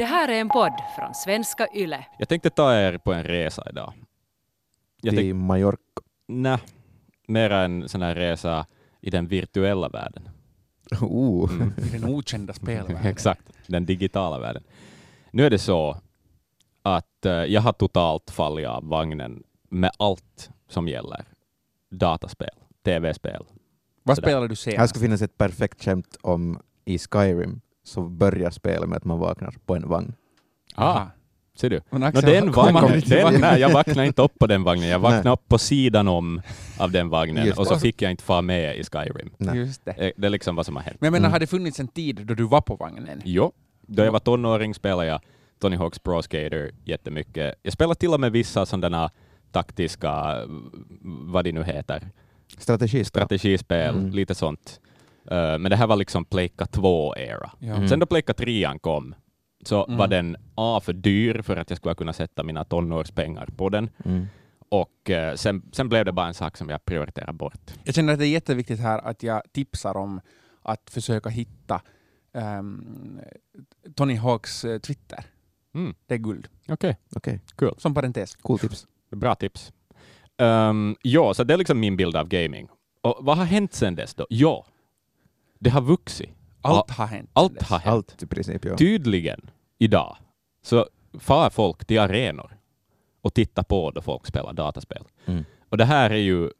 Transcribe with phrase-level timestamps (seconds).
[0.00, 2.06] Det här är en podd från svenska YLE.
[2.18, 3.92] Jag tänkte ta er på en resa idag.
[5.00, 6.02] Jag till Mallorca.
[6.28, 6.58] nej,
[7.28, 8.66] mera en sån här resa
[9.00, 10.28] i den virtuella världen.
[11.00, 11.52] Oh.
[11.52, 11.72] Mm.
[11.94, 12.96] I den okända spelvärlden.
[13.06, 14.62] Exakt, den digitala världen.
[15.30, 15.96] Nu är det så
[16.82, 21.24] att eh, jag har totalt fallit av vagnen med allt som gäller
[21.90, 22.54] dataspel,
[22.84, 23.44] tv-spel.
[24.02, 24.90] Vad spelar du Här senast?
[24.90, 29.54] ska finnas ett perfekt skämt om i Skyrim så börjar spelet med att man vaknar
[29.66, 30.12] på en vagn.
[30.74, 31.06] Ah,
[31.56, 31.80] ser du?
[31.90, 34.98] Men No, Axel, den vagnen, den, nej, jag vaknade inte upp på den vagnen, jag
[34.98, 35.32] vaknade Nej.
[35.32, 36.42] upp på sidan om
[36.78, 39.30] av den vagnen Just och så fick jag inte fara med i Skyrim.
[39.38, 39.56] Nej.
[39.58, 39.90] Just det.
[39.90, 40.96] Eh, Det är liksom vad som har hänt.
[41.00, 41.32] Men jag menar, Mm.
[41.32, 43.22] har det funnits en tid då du var på vagnen?
[43.24, 43.52] Jo,
[43.86, 45.20] då jag var tonåring spelade jag
[45.60, 47.54] Tony Hawks Pro Skater jättemycket.
[47.62, 49.10] Jag spelade till och med vissa sådana
[49.52, 50.36] taktiska,
[51.02, 52.08] vad det nu heter,
[52.58, 53.04] Strategispel.
[53.22, 54.10] strategispel, Mm.
[54.10, 54.80] lite sånt.
[55.30, 57.50] Eh, men det här var liksom Pleikka 2-era.
[57.58, 57.74] Ja.
[57.74, 57.88] Mm.
[57.88, 59.14] Sen då Pleikka 3 kom
[59.64, 59.96] så Mm.
[59.98, 63.90] var den A för dyr för att jag skulle kunna sätta mina tonårspengar på den.
[64.04, 64.26] Mm.
[64.68, 67.70] Och eh, sen, sen blev det bara en sak som jag prioriterade bort.
[67.84, 70.20] Jag känner att det är jätteviktigt här att jag tipsar om
[70.62, 71.82] att försöka hitta
[72.32, 73.20] ehm,
[73.94, 75.24] Tony Hawks eh, Twitter.
[75.74, 75.94] Mm.
[76.06, 76.48] Det är guld.
[76.68, 77.40] Okej, Okej,
[77.78, 78.36] Som parentes.
[78.36, 78.86] cool tips.
[79.10, 79.72] bra tips.
[80.38, 82.68] Um, ja, så det är liksom min bild av gaming.
[83.02, 84.26] Och vad har hänt sen dess då?
[84.30, 84.66] Ja,
[85.60, 86.30] det har vuxit.
[86.62, 87.30] Allt har hänt.
[87.32, 87.94] Allt har hänt.
[87.94, 88.76] Allt i princip, ja.
[88.76, 90.16] Tydligen idag
[90.62, 90.86] så
[91.18, 92.56] far folk till arenor
[93.22, 95.02] och tittar på då folk spelar dataspel.
[95.26, 95.44] Mm.
[95.68, 96.50] Och det här är ju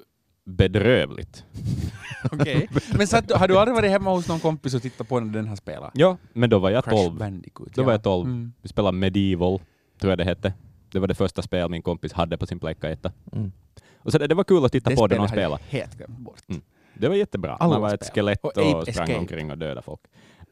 [0.45, 1.45] bedrövligt.
[2.33, 2.69] Okej.
[2.99, 5.33] Men så att, har du aldrig varit hemma hos någon kompis och tittat på när
[5.33, 5.91] den har spelat?
[5.95, 7.19] Ja, men då var jag Crash 12.
[7.19, 7.75] Bandicoot.
[7.75, 8.27] Då var jag 12.
[8.27, 8.53] Mm.
[8.63, 9.61] Vi spelade Medieval,
[10.01, 10.53] tror jag det hette.
[10.93, 13.07] Det var det första spel min kompis hade på sin Pleikka 1.
[13.33, 13.53] Mm.
[13.99, 15.51] Och så det, det var kul att titta Det på det när de spelet har
[15.51, 15.83] jag spelade.
[15.85, 16.43] helt glömt bort.
[16.49, 16.63] Mm.
[17.01, 17.57] Det var jättebra.
[17.57, 18.15] Alla Man var ett spel.
[18.15, 19.17] skelett Och och, sprang Escape.
[19.19, 20.01] omkring och dödade folk.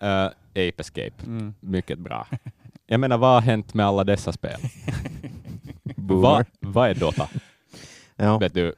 [0.03, 0.09] Uh,
[0.51, 1.55] Ape Escape, Mm.
[1.61, 2.27] mycket bra.
[2.87, 4.61] Jag menar, vad har hänt med alla dessa spel?
[5.97, 7.29] Vad vad är Dota?
[8.17, 8.39] Ja.
[8.39, 8.75] Vet du,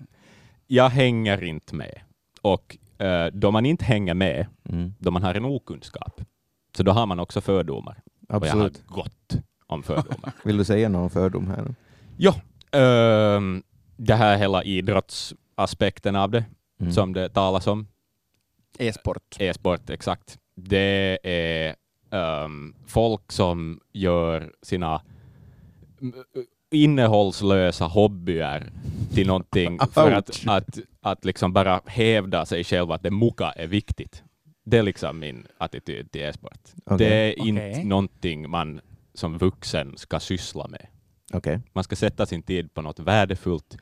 [0.67, 2.01] jag hänger inte med.
[2.43, 4.95] Och eh, då man inte hänger med, Mm.
[4.99, 6.21] då man har en okunskap,
[6.77, 8.03] så då har man också fördomar.
[8.29, 8.87] Och jag har Absolut.
[8.87, 9.37] gott
[9.67, 10.33] om fördomar.
[10.45, 11.63] Vill du säga någon fördom här?
[11.65, 11.75] nu?
[12.81, 13.63] Ehm,
[13.97, 16.45] det här hela idrottsaspekten av det,
[16.81, 16.93] Mm.
[16.93, 17.87] som det talas om,
[18.79, 19.37] E-sport.
[19.39, 21.75] e-sport exakt, det är
[22.11, 25.03] ehm, folk som gör sina
[26.71, 28.73] innehållslösa hobbyer
[29.15, 33.67] till någonting för att, att, att liksom bara hävda sig själv att det muka är
[33.67, 34.23] viktigt.
[34.65, 36.61] Det är liksom min attityd till e-sport.
[36.85, 36.99] Okej.
[37.09, 38.81] Det är inte någonting man
[39.15, 40.87] som vuxen ska syssla med.
[41.33, 41.61] Okej.
[41.73, 43.77] Man ska sätta sin tid på något värdefullt,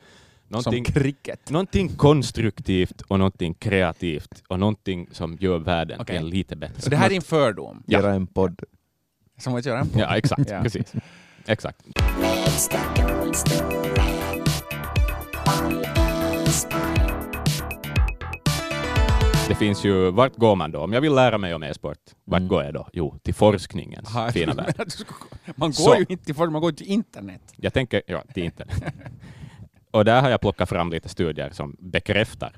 [0.49, 1.49] någonting, Som cricket.
[1.49, 6.81] någonting konstruktivt och någonting kreativt och någonting som gör världen en lite bättre.
[6.81, 7.83] Så det här är din fördom?
[7.87, 7.99] Ja.
[7.99, 8.59] Göra en podd.
[9.39, 10.01] Som att göra en podd?
[10.01, 10.49] Ja, exakt.
[10.49, 10.61] Ja.
[10.61, 10.93] Precis.
[11.45, 11.85] Exakt.
[19.47, 20.79] Det finns ju, vart går man då?
[20.79, 22.47] Om jag vill lära mig om e-sport, vart Mm.
[22.49, 22.87] går jag då?
[22.93, 24.75] Jo, till forskningens Aha, fina värld.
[25.55, 25.95] Man går Så.
[25.95, 27.41] ju inte till folk, man går till internet.
[27.55, 28.83] Jag tänker, ja, till internet.
[29.91, 32.55] Och där har jag plockat fram lite studier som bekräftar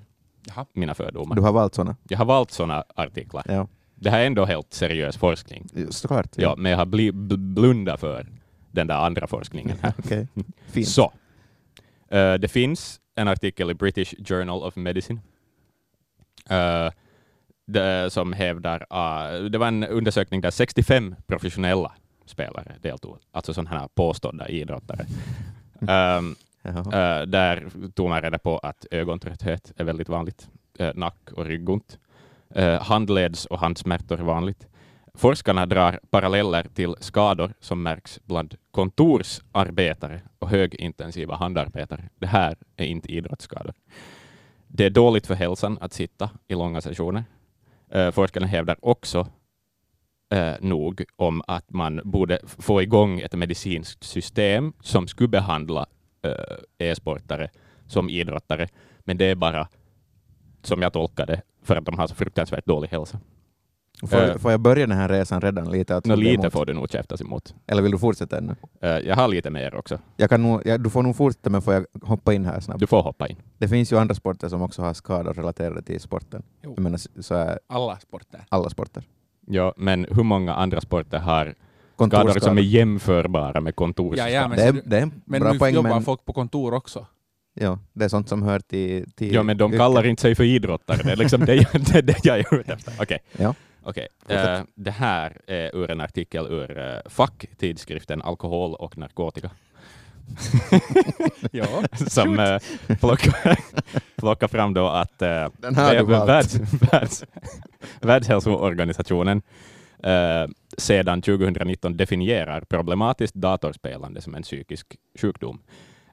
[0.48, 0.66] Jaha.
[0.74, 1.36] mina fördomar.
[1.36, 1.96] Du har valt sådana?
[2.08, 3.44] Jag har valt sådana artiklar.
[3.48, 3.68] Ja.
[3.96, 5.68] Det här är ändå helt seriös forskning.
[5.90, 6.30] Såklart.
[6.36, 8.28] Ja, men jag har bli, bl- blundat för
[8.72, 9.94] den där andra forskningen här.
[10.06, 10.28] Okej.
[10.68, 10.88] Fint.
[10.88, 11.14] Så.
[12.08, 15.22] Eh, det finns en artikel i British Journal of Medicine
[16.50, 16.90] eh,
[17.72, 21.92] det, som hävdar, uh, det var en undersökning där 65 professionella
[22.26, 25.06] spelare deltog, alltså sådana här påstådda idrottare.
[25.80, 27.20] Um, Jaha.
[27.22, 30.50] Eh, där tog man reda på att ögontrötthet är väldigt vanligt,
[30.82, 32.00] uh, nack och ryggont.
[32.58, 34.68] Uh, handleds och handsmärtor är vanligt.
[35.14, 42.10] Forskarna drar paralleller till skador som märks bland kontorsarbetare och högintensiva handarbetare.
[42.20, 43.74] Det här är inte idrottsskador.
[44.68, 47.24] Det är dåligt för hälsan att sitta i långa sessioner.
[47.96, 49.28] Uh, forskarna hävdar också
[50.32, 55.86] eh, nog om att man borde få igång ett medicinskt system som skulle behandla
[56.78, 57.50] e-sportare
[57.88, 58.68] som idrottare,
[59.00, 59.68] men det är bara,
[60.64, 63.20] som jag tolkar det, för att de har så fruktansvärt dålig hälsa.
[64.10, 65.96] Får, eh, får jag börja den här resan redan lite?
[65.96, 66.54] Att hugga lite emot?
[66.54, 67.56] får du nog käftas emot.
[67.68, 68.56] Eller vill du fortsätta ännu?
[68.82, 70.00] Eh, jag har lite mer också.
[70.18, 72.80] Jag kan nog, jag, du får nog fortsätta, men får jag hoppa in här snabbt?
[72.80, 73.36] Du får hoppa in.
[73.58, 76.44] Det finns ju andra sporter som också har skador relaterade till sporten.
[76.64, 76.74] Jo.
[76.76, 78.46] Jag menar, så är Alla sporter.
[78.50, 79.04] alla sporter.
[79.48, 81.56] Ja, men hur många andra sporter har
[82.10, 82.40] Kontorsskador.
[82.40, 84.32] som är jämförbara med kontorsskador?
[84.34, 86.26] Ja, ja, men det, är, det är en Men bra nu poäng, jobbar men folk
[86.26, 87.06] på kontor också.
[87.54, 89.12] ja, det är sånt som hör till...
[89.12, 90.98] till Ja, men de kallar inte sig för idrottare.
[91.04, 92.94] Det är liksom det, jag- det, det jag är ute efter.
[93.02, 93.20] Okej.
[93.38, 93.54] Ja.
[93.84, 94.60] Okej, Fortsätt.
[94.60, 99.50] eh, det här är ur en artikel ur uh, facktidskriften Alkohol och narkotika
[101.52, 101.66] Ja.
[102.10, 102.60] som uh,
[103.00, 103.60] plockar,
[104.16, 105.28] plockar fram då att uh,
[105.58, 106.30] Den här du valt.
[106.30, 106.56] världs,
[106.92, 107.26] världs,
[108.02, 109.42] Världshälsoorganisationen
[110.78, 115.62] sedan 2019 definierar problematiskt datorspelande som en psykisk sjukdom.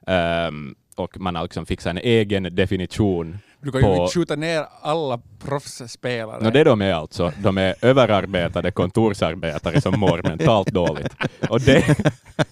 [0.07, 3.37] Ehm, och man har liksom fixat en egen definition.
[3.61, 6.45] Du kan ju På- inte skjuta ner alla proffsspelare.
[6.45, 11.15] Och det de är alltså, de är överarbetade kontorsarbetare som mår mentalt dåligt.
[11.49, 11.97] Och det,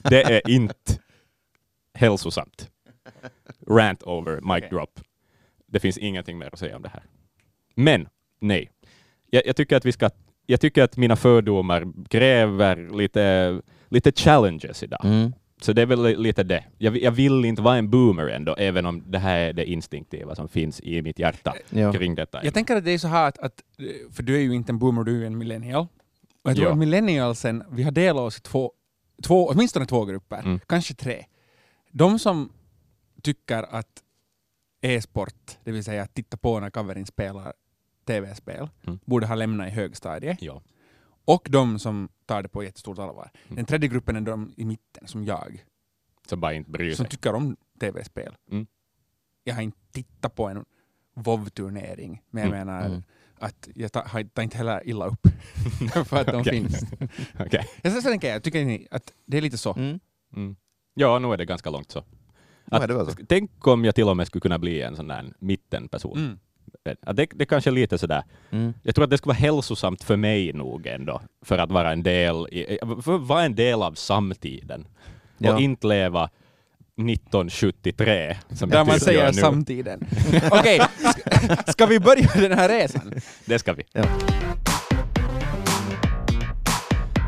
[0.04, 0.94] det är inte
[1.94, 2.70] hälsosamt.
[3.70, 4.70] Rant over, mic Okej.
[4.70, 5.00] drop.
[5.68, 7.04] Det finns ingenting mer att säga om det här.
[7.76, 8.08] Men,
[8.40, 8.72] nej.
[9.30, 10.10] Jag, jag, tycker att vi ska,
[10.50, 15.06] jag tycker att mina fördomar kräver lite, lite challenges idag.
[15.06, 15.34] Mm.
[15.62, 16.64] Så det är väl li- lite det.
[16.78, 20.36] Jag, jag vill inte vara en boomer ändå, även om det här är det instinktiva
[20.36, 21.94] som finns i mitt hjärta Ja.
[21.94, 22.44] kring detta.
[22.46, 23.62] Jag tänker att det är så här att, att,
[24.12, 25.88] för du är ju inte en boomer, du är en millennial.
[26.44, 26.72] Och jag tror Ja.
[26.74, 28.72] att millennialsen, vi har delat oss i två,
[29.24, 30.60] två, åtminstone två grupper, Mm.
[30.68, 31.26] kanske tre.
[31.92, 32.50] De som
[33.22, 34.04] tycker att
[34.82, 37.54] e-sport, det vill säga att titta på när Kaverin spelar
[38.08, 39.00] tv-spel, Mm.
[39.06, 40.42] borde ha lämnat i högstadiet.
[40.42, 40.62] Ja.
[41.26, 43.32] Och de som tar det på jättestort allvar.
[43.46, 43.56] Mm.
[43.56, 45.66] Den tredje gruppen är de i mitten, som jag,
[46.28, 47.12] Som bara inte bryr som sig.
[47.12, 48.36] tycker om tv-spel.
[48.52, 48.68] Mm.
[49.44, 50.66] Jag har inte tittat på en
[51.16, 52.68] WoW-turnering, men jag Mm.
[52.68, 53.04] menar Mm.
[53.40, 55.28] att jag tar, tar inte heller illa upp
[56.08, 56.84] för att de finns.
[57.40, 57.68] Okej.
[57.82, 59.74] Jag så tänker jag, tycker ni att det är lite så?
[59.74, 60.00] Mm.
[60.36, 60.56] Mm.
[60.94, 62.04] Ja, nu är det ganska långt så.
[62.72, 63.12] Ja, det var så.
[63.30, 66.18] Tänk om jag till och med skulle kunna bli en sån där mittenperson.
[66.18, 66.40] Mm.
[67.06, 68.24] Ja, det, det kanske är lite sådär.
[68.52, 68.74] Mm.
[68.84, 72.04] Jag tror att det skulle vara hälsosamt för mig nog ändå, för att vara en
[72.04, 74.88] del, i, vara en del av samtiden.
[75.38, 75.54] Ja.
[75.54, 76.30] Och inte leva
[76.96, 80.08] 1973, som Där man säger samtiden.
[80.52, 83.14] Okej, ska, ska vi börja den här resan?
[83.46, 83.84] Det ska vi.
[83.92, 84.04] Ja.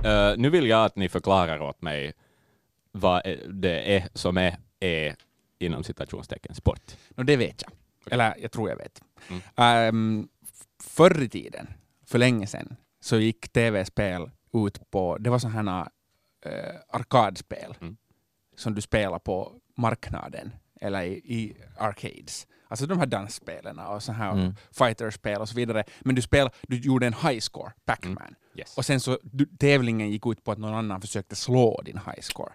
[0.04, 2.14] Eh, nu vill jag att ni förklarar åt mig
[2.92, 5.16] vad det är som är, är
[5.60, 6.82] inom citationstecken sport.
[7.16, 7.72] No, det vet jag.
[8.12, 9.02] Eller jag tror jag vet.
[9.58, 10.28] Mm.
[10.44, 11.68] F- förr i tiden,
[12.06, 15.90] för länge sedan, så gick tv-spel ut på, det var sådana
[16.46, 16.52] uh,
[16.90, 17.98] arkadspel Mm.
[18.58, 20.52] som du spelar på marknaden
[20.82, 22.48] eller i, i arcades.
[22.68, 24.56] Alltså de här dansspelen och så här Mm.
[24.72, 25.84] fighterspel och så vidare.
[26.00, 28.36] Men du, spel, du gjorde en high score, Pac-Man.
[28.56, 28.78] Yes.
[28.78, 32.22] Och sen så du, tävlingen gick ut på att någon annan försökte slå din high
[32.22, 32.52] score.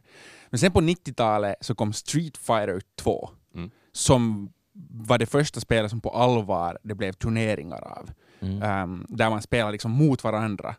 [0.51, 3.71] Men sen på 90-talet så kom Street Fighter 2 Mm.
[3.93, 4.53] som
[4.91, 8.11] var det första spelet som på allvar det blev turneringar av.
[8.41, 8.63] Mm.
[8.63, 10.77] Ehm, där man spelar liksom mot varandra,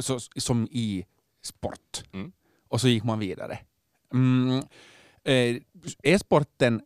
[0.00, 1.04] så, som i
[1.42, 2.04] sport.
[2.12, 2.32] Mm.
[2.68, 3.58] Och så gick man vidare.
[4.12, 4.62] Mm,
[5.24, 5.56] eh,
[6.02, 6.80] e-sporten,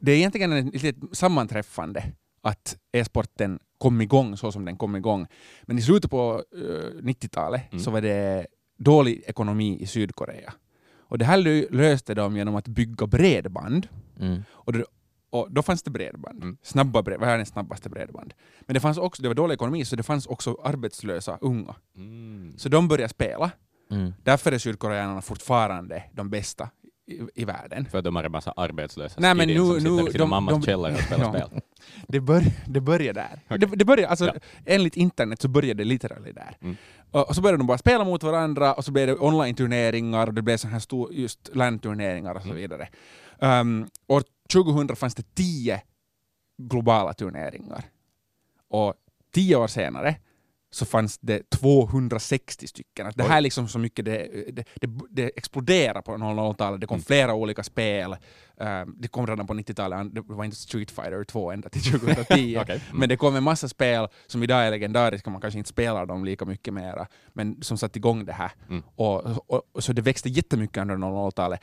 [0.00, 2.04] det är egentligen ett litet sammanträffande
[2.42, 5.26] att e-sporten kom igång så som den kom igång.
[5.62, 7.84] Men i slutet på eh, 90-talet Mm.
[7.84, 10.52] så var det dålig ekonomi i Sydkorea.
[10.98, 13.88] Och det här lö- löste de genom att bygga bredband.
[14.20, 14.42] Mm.
[14.50, 14.84] Och, det,
[15.30, 16.42] och då fanns det bredband.
[16.42, 16.56] Mm.
[16.62, 18.34] Snabba bred, världens snabbaste bredband.
[18.60, 21.74] Men det fanns också, det var dålig ekonomi, så det fanns också arbetslösa unga.
[21.96, 22.54] Mm.
[22.56, 23.50] Så de började spela.
[23.90, 24.12] Mm.
[24.22, 26.68] Därför är sydkoreanerna fortfarande de bästa
[27.06, 27.84] i, i världen.
[27.90, 30.30] För de har en massa arbetslösa Nej, men nu- som sitter nu- i sina de-
[30.30, 31.46] mammas de- källare och spelar Ja.
[31.46, 31.60] spel.
[32.08, 33.40] Det, bör, det börjar där.
[33.46, 33.58] Okej.
[33.58, 34.32] Det, det börjar, alltså, Ja.
[34.66, 36.56] Enligt internet så började det literally där.
[36.60, 36.76] Mm.
[37.10, 40.34] Och, och så började de bara spela mot varandra och så blev det online-turneringar och
[40.34, 42.56] det blev så här stor, just LAN-turneringar och så Mm.
[42.56, 42.88] vidare.
[43.40, 45.80] Um, år 2000 fanns det tio
[46.58, 47.84] globala turneringar.
[48.68, 48.94] Och
[49.34, 50.16] tio år senare
[50.70, 53.12] så fanns det 260 stycken.
[53.14, 56.80] Det här är liksom så mycket det, det, det, det exploderar på 00-talet.
[56.80, 57.04] Det kom Mm.
[57.04, 58.16] flera olika spel.
[58.56, 62.58] Um, det kom redan på 90-talet, det var inte Street Fighter 2 ända till 2010.
[62.62, 62.80] Okej.
[62.86, 62.98] Mm.
[63.00, 66.24] Men det kom en massa spel som idag är legendariska, man kanske inte spelar dem
[66.24, 68.50] lika mycket mera, men som satte igång det här.
[68.68, 68.82] Mm.
[68.96, 71.60] Och, och, och, så det växte jättemycket under 00-talet.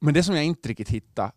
[0.00, 1.32] Men det som jag inte riktigt hittade,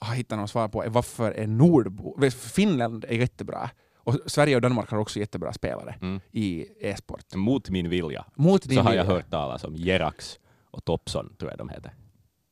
[0.00, 2.30] har hittat något svar på är varför är Nordbo...
[2.30, 3.70] Finland är jättebra.
[3.96, 6.20] Och Sverige och Danmark har också jättebra spelare Mm.
[6.30, 7.34] i e-sport.
[7.34, 10.38] Mot min vilja Mot så din har jag hört talas om Jerax
[10.70, 11.94] och Topson, tror jag de heter.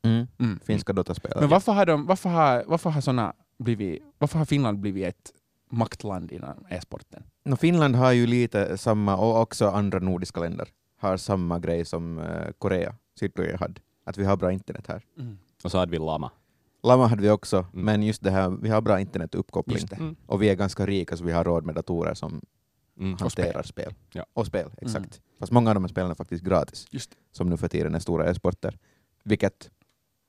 [0.04, 0.26] Mm.
[0.38, 0.60] Mm.
[0.64, 1.40] Finska dataspelare.
[1.40, 5.30] Men varför har, de, varför har, varför har, såna blivit, varför har Finland blivit ett
[5.70, 7.22] maktland inom e-sporten?
[7.44, 10.68] No, Finland har ju lite samma, och också andra nordiska länder,
[11.00, 13.80] har samma grej som eh, Korea, Sydkorea hade.
[14.06, 15.02] Att vi har bra internet här.
[15.64, 16.30] Och så hade vi Lama.
[16.84, 17.84] Lama hade vi också, Mm.
[17.84, 19.78] men just det här, vi har bra internetuppkoppling.
[19.92, 20.16] Mm.
[20.26, 22.40] Och vi är ganska rika så vi har råd med datorer som
[22.98, 23.16] Mm.
[23.20, 23.94] hanterar spel.
[24.12, 24.26] Ja.
[24.32, 25.20] Och spel, exakt.
[25.38, 27.98] Fast många av de här spelen är faktiskt gratis, Just som nu för tiden är
[27.98, 28.78] stora e-sporter.
[29.24, 29.70] Vilket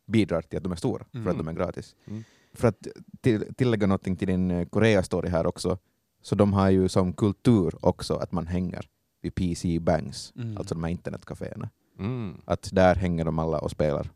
[0.07, 1.37] bidrar till att de är stora, för att Mm.
[1.37, 1.95] de är gratis.
[2.07, 2.23] Mm.
[2.53, 2.87] För att
[3.21, 5.77] till, tillägga någonting till din eh, Korea-story här också,
[6.21, 8.89] Så de har ju som kultur också att man hänger
[9.21, 10.57] vid PC Bangs, Mm.
[10.57, 11.69] alltså de här internetcaféerna.
[11.99, 12.41] Mm.
[12.45, 14.09] Att där hänger de alla och spelar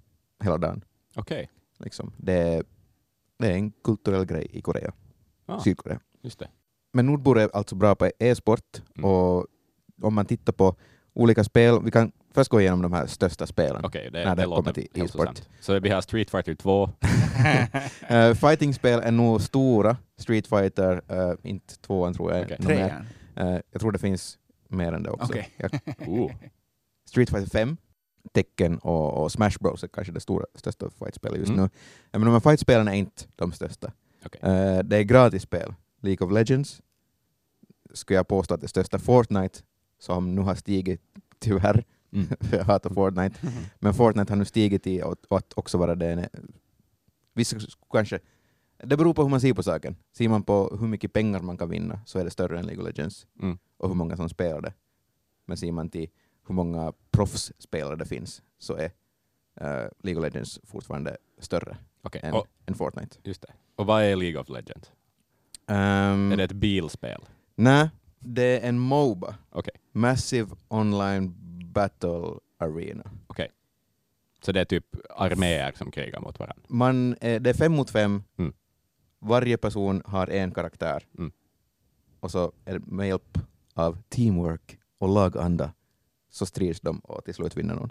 [0.43, 0.81] hela dagen.
[1.15, 2.13] Okej, Liksom.
[2.17, 2.63] Det, är,
[3.39, 4.93] det är en kulturell grej i Korea,
[5.45, 5.99] ah, Sydkorea.
[6.21, 6.47] just det.
[6.93, 9.09] Men Nordbor är alltså bra på e-sport Mm.
[9.11, 9.45] och
[10.01, 10.75] om man tittar på
[11.13, 13.85] olika spel, vi kan först gå igenom de här största spelen.
[13.85, 15.41] Okej, det, När det det kommer till e-sport.
[15.61, 16.83] Så vi har Street Fighter 2.
[16.83, 19.97] Uh, fightingspel är nog stora.
[20.17, 22.49] Street Fighter, eh, inte tvåan tror jag.
[22.49, 22.57] Mer.
[22.57, 23.05] Trean.
[23.35, 25.31] Eh, jag tror det finns mer än det också.
[25.33, 25.49] Okej.
[25.57, 25.69] Ja.
[26.07, 26.31] Oh.
[27.09, 27.77] Street Fighter 5,
[28.31, 31.61] Tekken och, och Smash Bros är kanske det stora, största fightspelet just Mm.
[31.63, 31.69] nu.
[32.11, 33.91] Men de här fightspelen är inte de största.
[34.25, 34.41] Okej.
[34.43, 35.73] Eh, det är gratisspel.
[36.01, 36.81] League of Legends
[37.93, 39.59] skulle jag påstå att det största Fortnite,
[39.99, 41.01] som nu har stigit
[41.39, 42.27] tyvärr, Mm.
[42.51, 43.39] jag hatar Fortnite,
[43.79, 46.29] men Fortnite har nu stigit i att, att också vara det.
[47.33, 48.19] Vissa sk- kanske,
[48.83, 49.95] det beror på hur man ser på saken.
[50.17, 52.83] Ser man på hur mycket pengar man kan vinna så är det större än League
[52.83, 53.57] of Legends Mm.
[53.77, 54.73] och hur många som spelar det.
[55.45, 56.09] Men ser man till
[56.49, 58.91] hur många proffsspelare det finns så är
[59.61, 63.17] eh, League of Legends fortfarande större Okej, än, och, än Fortnite.
[63.23, 63.53] just det.
[63.75, 64.91] Och vad är League of Legends?
[65.67, 67.21] Um, Är det ett bilspel?
[67.55, 67.89] Nej,
[68.19, 69.35] det är en Moba.
[69.49, 69.73] Okej.
[69.91, 71.33] Massive Online
[71.73, 73.11] Battle Arena.
[74.41, 76.63] Så det är typ arméer som krigar mot varandra?
[76.67, 78.23] Man, är- det är fem mot fem.
[78.37, 78.53] Mm.
[79.19, 81.05] Varje person har en karaktär.
[81.17, 81.31] Mm.
[82.19, 83.37] Och så är det med hjälp
[83.73, 85.73] av teamwork och laganda
[86.39, 87.89] så strids de och till slut vinner någon.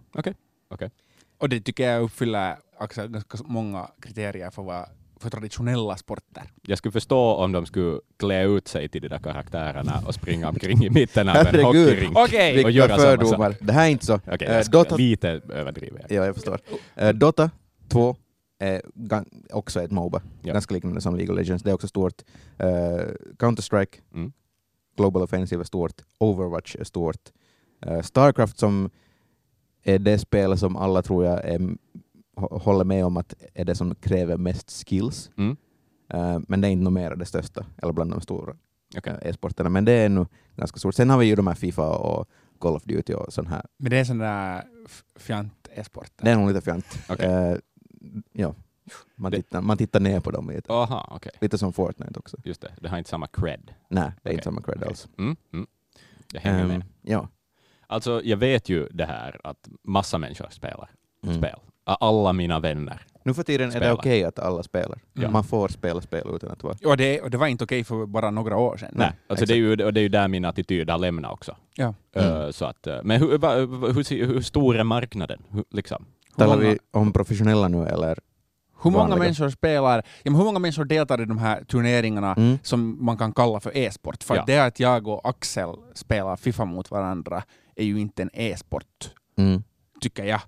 [1.38, 4.87] Och det tycker jag uppfyller också ganska många kriterier för, vad,
[5.21, 6.43] för traditionella sporter.
[6.62, 10.49] Jag skulle förstå om de skulle klä ut sig till de där karaktärerna och springa
[10.49, 12.19] omkring i mitten av en hockeyrink.
[12.19, 12.50] Okej!
[12.52, 13.57] Och Vilka göra fördomar.
[13.61, 14.14] Det här är inte så.
[14.14, 16.11] Okej, Eh, jag ska, Dota- lite överdriver jag.
[16.19, 16.61] Ja, jag förstår.
[16.97, 17.50] Eh, Dota
[17.88, 18.17] 2
[18.59, 18.83] är
[19.50, 20.23] också ett Moba.
[20.43, 20.52] Ja.
[20.52, 21.62] Ganska liknande som League of Legends.
[21.64, 22.23] Det är också stort.
[22.59, 22.67] Eh,
[23.38, 24.33] Counter-Strike, Mm.
[24.97, 25.93] Global Offensive är stort.
[26.19, 27.28] Overwatch är stort.
[27.81, 28.91] Eh, Starcraft som
[29.83, 31.59] är det spel som alla tror jag är,
[32.37, 35.31] hå- håller med om att är det som kräver mest skills.
[35.37, 35.57] Mm.
[36.11, 38.57] Eh, men det är inte mer det största, eller bland de stora
[38.97, 39.13] Okej.
[39.23, 39.71] eh, e-sporterna.
[39.71, 40.95] Men det är nog ganska stort.
[40.95, 43.67] Sen har vi ju de här Fifa och Call of Duty och sån här.
[43.77, 46.11] Men det är sån där f- fjant e-sport.
[46.17, 47.01] Det är nog lite fjantigt.
[47.11, 47.27] Okej.
[47.27, 47.57] Eh,
[48.33, 48.55] ja.
[49.17, 50.73] man, tittar, man tittar ner på dem lite.
[50.73, 51.33] Aha, okej.
[51.41, 52.37] Lite som Fortnite också.
[52.45, 52.73] Just det.
[52.81, 53.75] Det har inte samma cred.
[53.89, 54.89] Nej, det är Okej, inte samma cred okej.
[54.89, 55.09] alls.
[55.19, 55.67] Mm, mm.
[56.33, 56.83] Jag hänger Ehm, med.
[57.03, 57.29] ja.
[57.88, 60.90] Alltså, jag vet ju det här att massa människor spelar
[61.25, 61.38] Mm.
[61.38, 61.59] spel.
[61.85, 63.02] Alla mina vänner.
[63.25, 63.92] Nu för tiden är det Spelar.
[63.95, 64.99] okej att alla spelar.
[65.12, 65.30] Ja.
[65.30, 66.76] Man får spela spel utan att vara...
[66.85, 68.90] Och det, och det var inte okej för bara några år sedan.
[68.92, 71.57] Nej, alltså det är, ju, det är ju där min attityd har lämnat också.
[71.75, 71.95] Ja.
[72.16, 72.52] Eh, Mm.
[72.52, 75.42] så att, eh, men hur, hur, hur stor är marknaden?
[75.50, 76.04] Hur, liksom?
[76.37, 78.18] Hur Talar många, vi om professionella nu eller?
[78.83, 79.18] hur många vanliga?
[79.18, 82.59] människor spelar, ja, men hur många människor deltar i de här turneringarna Mm.
[82.62, 84.25] som man kan kalla för e-sport?
[84.25, 84.40] För Ja.
[84.40, 87.42] att det att jag och Axel spelar Fifa mot varandra
[87.79, 89.63] är ju inte en e-sport, Mm.
[90.01, 90.41] tycker jag.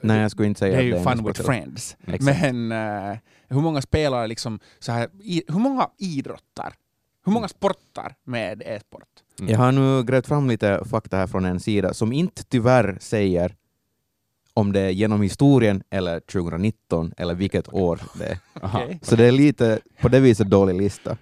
[0.00, 1.96] Nej, jag skulle inte säga det är ju fun with friends.
[2.06, 2.42] Exakt.
[2.42, 3.18] Men eh,
[3.48, 6.74] hur många spelar liksom så här, i, hur många idrottar?
[7.24, 9.02] Hur många sportar med e-sport?
[9.40, 9.52] Mm.
[9.52, 13.54] Jag har nu grävt fram lite fakta här från en sida som inte tyvärr säger
[14.54, 18.38] om det är genom historien eller 2019 eller vilket år det är.
[18.62, 18.98] Okej.
[19.02, 21.16] Så det är lite på det viset dålig lista.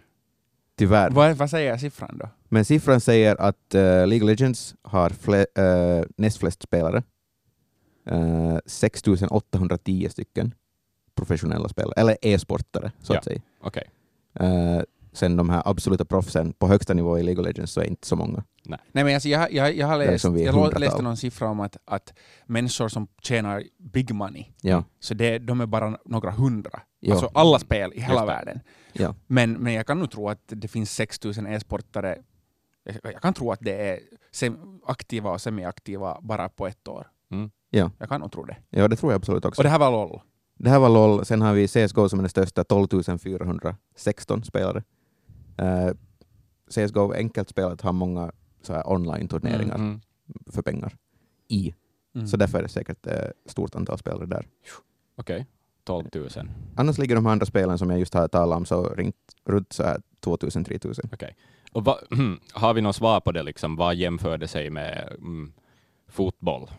[0.76, 1.10] Tyvärr.
[1.10, 2.28] Vad, vad säger siffran då?
[2.48, 7.02] Men siffran säger att eh, League of Legends har fle, eh, näst flest spelare.
[8.10, 10.54] Uh, 6810 stycken
[11.14, 13.18] professionella spelare, eller e-sportare så Ja.
[13.18, 13.40] att säga.
[13.60, 13.90] Okej.
[14.40, 14.80] Eh,
[15.14, 18.06] sen de här absoluta proffsen på högsta nivå i League of Legends så är inte
[18.06, 18.44] så många.
[18.64, 22.14] Nej, men alltså, jag, jag, jag har läst, jag läste någon siffra om att, att
[22.46, 26.80] människor som tjänar big money, Ja, så det, de är bara några hundra.
[27.00, 27.12] Ja.
[27.12, 28.60] Alltså alla spel i hela världen.
[28.92, 29.14] ja.
[29.26, 32.18] Men, men jag kan nog tro att det finns 6000 e-sportare.
[32.84, 34.00] Jag, jag kan tro att det är
[34.86, 37.06] aktiva och semi-aktiva bara på ett år.
[37.30, 37.50] Mm.
[37.70, 37.90] Ja.
[37.98, 38.56] Jag kan nog tro det.
[38.70, 39.60] ja, det tror jag absolut också.
[39.60, 40.20] Och det här var LOL.
[40.58, 44.82] Det här var LOL, sen har vi CSGO som är den största, 12 416 spelare.
[45.62, 45.92] Uh,
[46.70, 48.32] CSGO, enkelt spelat, har många
[48.62, 50.00] så här online-turneringar Mm.
[50.52, 50.96] för pengar
[51.48, 51.74] i.
[52.14, 52.26] Mm.
[52.26, 54.46] Så därför är det säkert ett stort antal spelare där.
[55.16, 55.46] Okej.
[55.84, 56.28] 12 000.
[56.76, 59.72] Annars ligger de här andra spelen som jag just har talat om så ringt runt
[59.72, 61.08] så här 2000-3000.
[61.12, 61.36] Okej.
[61.72, 61.98] Och va,
[62.52, 63.42] har vi något svar på det?
[63.42, 65.52] Liksom, vad jämför det sig med mm,
[66.08, 66.70] fotboll?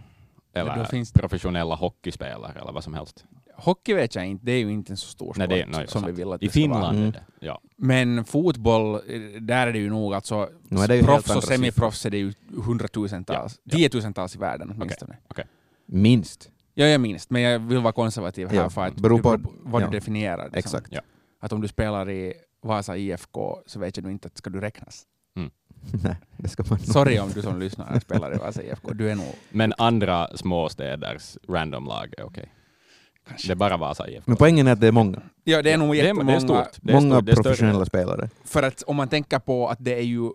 [0.53, 3.25] Eller då finns det- professionella hockeyspelare eller vad som helst?
[3.57, 5.65] Hockey vet jag inte, det är ju inte en så stor sport Nej, det är-
[5.65, 6.07] nej, som sant.
[6.13, 6.91] vi vill att I det ska Finland vara.
[6.95, 7.13] Mm.
[7.39, 7.61] Ja.
[7.77, 9.01] Men fotboll,
[9.39, 12.33] där är det ju nog alltså Nu är det proffs och semiproffs är det ju
[12.65, 15.17] hundratusentals, Ja, tiotusentals i världen åtminstone.
[15.85, 16.49] Minst.
[16.73, 19.81] Ja, jag minns, men jag vill vara konservativ här Ja, för att beror på- vad
[19.81, 19.85] ja.
[19.87, 20.43] du definierar.
[20.43, 20.57] Liksom.
[20.59, 20.87] Exakt.
[20.91, 21.01] Ja.
[21.39, 24.61] Att om du spelar i Vasa IFK så vet jag nog inte att ska du
[24.61, 25.03] räknas.
[26.03, 28.93] Nej, det ska man Sorry om du som lyssnar spelar i Vasa IFK.
[28.93, 32.51] Du är nog Men andra småstäders randomlag är okej.
[33.27, 33.47] Kanske...
[33.47, 34.23] Det bara Vasa IFK.
[34.25, 35.21] Men poängen är att det är många.
[35.43, 36.35] Ja, det är nog är, det jättemånga.
[36.35, 36.67] är stort.
[36.81, 37.35] Det är många stort.
[37.35, 38.29] Professionella spelare.
[38.43, 40.29] För att om man tänker på att det är ju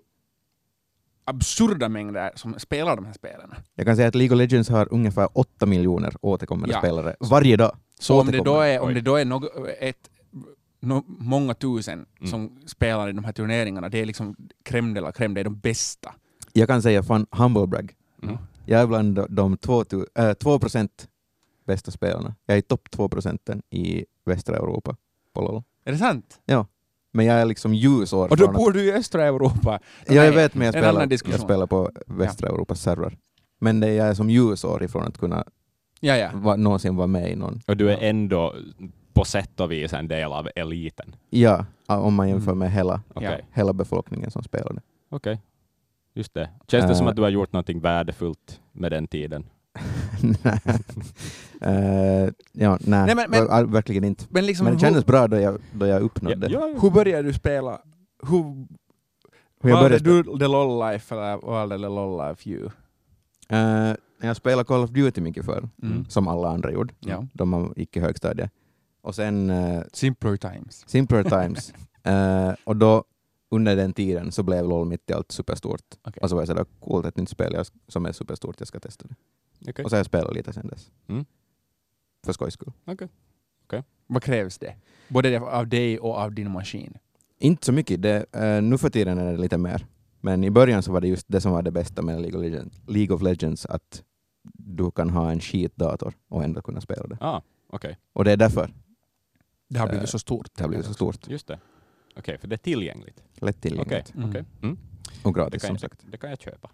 [1.24, 3.54] absurda mängder som spelar de här spelen.
[3.74, 6.78] Jag kan säga att League of Legends har ungefär 8 miljoner återkommande Ja.
[6.80, 7.76] spelare varje dag.
[7.98, 10.10] Så om det då är, om det då är något, ett,
[10.80, 12.30] nå- många tusen Mm.
[12.30, 15.44] som spelar i de här turneringarna, det är liksom crème de la crème, det är
[15.44, 16.14] de bästa.
[16.52, 17.92] Jag kan säga fan humble brag.
[18.22, 18.36] Mm.
[18.66, 19.84] Jag är bland de- de 2 äh,
[20.34, 20.88] 2%
[21.64, 22.34] bästa spelarna.
[22.46, 24.96] Jag är i topp 2 procenten i västra Europa
[25.32, 25.62] på LOL.
[25.84, 26.40] Är det sant?
[27.12, 29.80] Men jag är liksom ljusår Och då bor du i östra Europa.
[30.06, 33.16] Ja, jag Nej, vet, men jag spelar, jag spelar på västra Europas server.
[33.58, 35.44] Men det, jag är som ljusår ifrån att kunna
[36.00, 36.30] Ja, ja.
[36.34, 37.60] va, någonsin vara med i någon.
[37.66, 38.54] Och du är ändå
[39.12, 41.16] på sätt och vis en del av eliten.
[41.30, 42.58] Ja, om man jämför Mm.
[42.58, 43.36] med hela, Ja.
[43.52, 44.80] hela befolkningen som spelade.
[45.10, 45.40] okej.
[46.14, 46.50] Just det.
[46.68, 47.10] Känns det som Äh.
[47.10, 49.46] att du har gjort någonting värdefullt med den tiden?
[51.62, 54.24] Eh, ja, nej, Nej, men- men- ver- verkligen inte.
[54.28, 56.46] Men, liksom, Men det kändes bra då jag, då jag uppnådde.
[56.50, 57.80] Ja, hur, hur började du spela?
[58.28, 58.42] Hur,
[59.62, 62.70] Hur jag valde började du the LOL life eller valde the LOL life you?
[63.48, 66.04] Eh, jag spelade Call of Duty mycket förr, Mm.
[66.08, 67.26] som alla andra gjorde, Ja.
[67.32, 68.50] då man gick i högstadiet.
[69.02, 70.84] Och sen uh, Simpler times.
[70.86, 71.72] Simpler Times.
[72.02, 73.04] Eh, och då
[73.50, 75.80] under den tiden så blev LOL mitt i allt superstort.
[76.06, 76.20] Okej.
[76.22, 78.80] Och så var jag sådär, coolt ett nytt spel jag, som är superstort, jag ska
[78.80, 79.14] testa det.
[79.68, 79.84] Okej.
[79.84, 80.90] Och så har jag spelat lite sen dess.
[81.08, 81.24] Mm.
[82.24, 82.72] För skojs skull.
[84.06, 84.74] Vad krävs det?
[85.08, 86.98] Både av dig och av din maskin.
[87.38, 89.86] Inte så mycket, det, eh, nu för tiden är det lite mer.
[90.20, 92.44] Men i början så var det just det som var det bästa med League of
[92.44, 94.02] Legends, League of Legends att
[94.54, 97.18] du kan ha en skitdator och ändå kunna spela det.
[97.20, 97.98] Ah, okej.
[98.12, 98.70] Och det är därför
[99.68, 100.48] Det har blivit Eh, så stort.
[100.56, 101.28] det har blivit så stort.
[101.28, 101.58] Just det.
[102.16, 103.22] Okej, för det är tillgängligt.
[103.34, 104.14] Lätt Okej, tillgängligt.
[104.14, 104.30] Mm.
[104.62, 104.78] Mm.
[105.24, 106.04] Och Det, gratis kan som jag, sagt.
[106.10, 106.70] det kan jag köpa.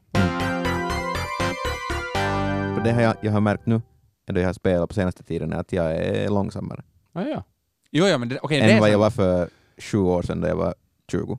[2.86, 3.82] Det har jag, jag har märkt nu,
[4.26, 7.44] då jag har spelat på senaste tiden, är att jag är långsammare Ah, ja.
[7.90, 10.48] Jo, ja, men det, det, än är vad jag var för sju år sedan då
[10.48, 10.74] jag var
[11.10, 11.38] 20.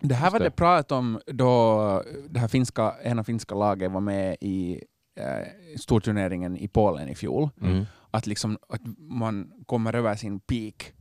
[0.00, 0.50] det här var det det.
[0.50, 4.80] prat om då det här finska, ena finska laget var med i
[5.20, 5.46] eh,
[5.78, 7.48] storturneringen i Polen i fjol.
[7.62, 7.84] Mm.
[8.10, 10.92] Att, liksom, att man kommer över sin peak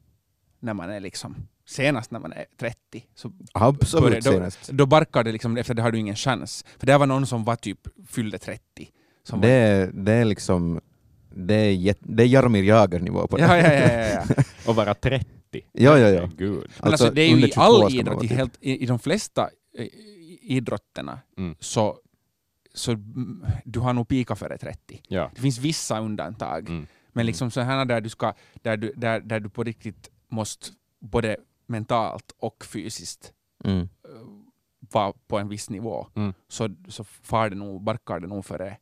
[0.60, 3.06] när man är liksom senast när man är 30.
[3.16, 4.70] Så Absolut börjar- då, senast.
[4.70, 6.66] då barkar det liksom, efter det har du ingen chans.
[6.78, 8.90] För det var någon som var typ fyllde 30.
[9.26, 10.82] Som Det är, det är liksom,
[11.30, 13.44] det är, jätt, det är Jaromir Jagr-nivå på det.
[13.44, 14.44] ja, ja, ja, ja.
[14.68, 15.26] Och vara 30.
[15.52, 16.30] Ja, ja, ja.
[16.38, 16.68] Gud.
[16.82, 18.38] Men alltså, det är ju i 22 all idrott, i, typ.
[18.38, 19.88] helt, i, i de flesta eh,
[20.42, 21.56] idrotterna, Mm.
[21.60, 21.98] så,
[22.74, 25.02] så mm, du har nog pika före 30.
[25.08, 25.32] Ja.
[25.36, 26.88] Det finns vissa undantag, Mm.
[27.14, 30.68] men liksom så här där du, ska, där, du, där, där du på riktigt måste
[31.00, 33.32] både mentalt och fysiskt
[33.64, 33.80] Mm.
[33.82, 33.88] eh,
[34.92, 36.34] vara på en viss nivå, Mm.
[36.48, 38.78] så, så far det nog, barkar det nog före,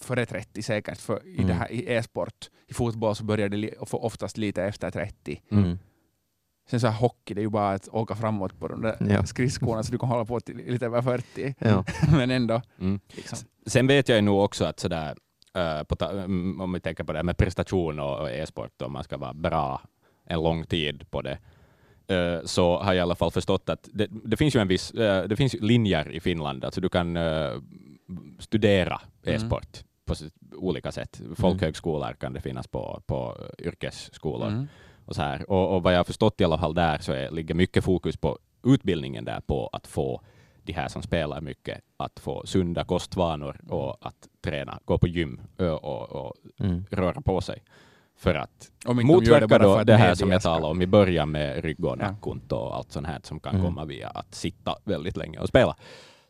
[0.00, 0.98] före 30 säkert.
[0.98, 1.46] För i, Mm.
[1.46, 5.42] det här, I e-sport, i fotboll så börjar det oftast lite efter 30.
[5.50, 5.78] Mm.
[6.70, 9.24] Sen så här hockey, det är ju bara att åka framåt på de där Ja.
[9.26, 11.54] skridskorna så du kan hålla på till lite över 40.
[11.58, 11.84] Ja.
[12.12, 12.62] Men ändå.
[12.80, 13.00] Mm.
[13.12, 13.38] Liksom.
[13.66, 15.16] Sen vet jag ju nog också att sådär,
[15.54, 19.04] eh, mm, om vi tänker på det här med prestation och, och e-sport, om man
[19.04, 19.80] ska vara bra
[20.26, 21.38] en lång tid på det,
[22.14, 24.90] eh, så har jag i alla fall förstått att det, det finns ju en viss,
[24.90, 27.16] eh, det finns linjer i Finland, alltså du kan
[28.38, 29.36] studera Mm.
[29.36, 31.20] e-sport på sitt, olika sätt.
[31.36, 34.48] Folkhögskolor kan det finnas på, på yrkesskolor.
[34.48, 34.66] Mm.
[35.04, 35.50] Och, så här.
[35.50, 38.16] Och, och vad jag har förstått i alla fall där så är, ligger mycket fokus
[38.16, 40.20] på utbildningen där på att få
[40.62, 45.40] de här som spelar mycket att få sunda kostvanor och att träna, gå på gym
[45.58, 46.84] och, och Mm.
[46.90, 47.62] röra på sig.
[48.16, 50.42] För att Om inte de gör motverka bara då för att det här som jag
[50.42, 53.66] talade om i början med rygg och nackont och allt sånt här som kan Mm.
[53.66, 55.76] komma via att sitta väldigt länge och spela.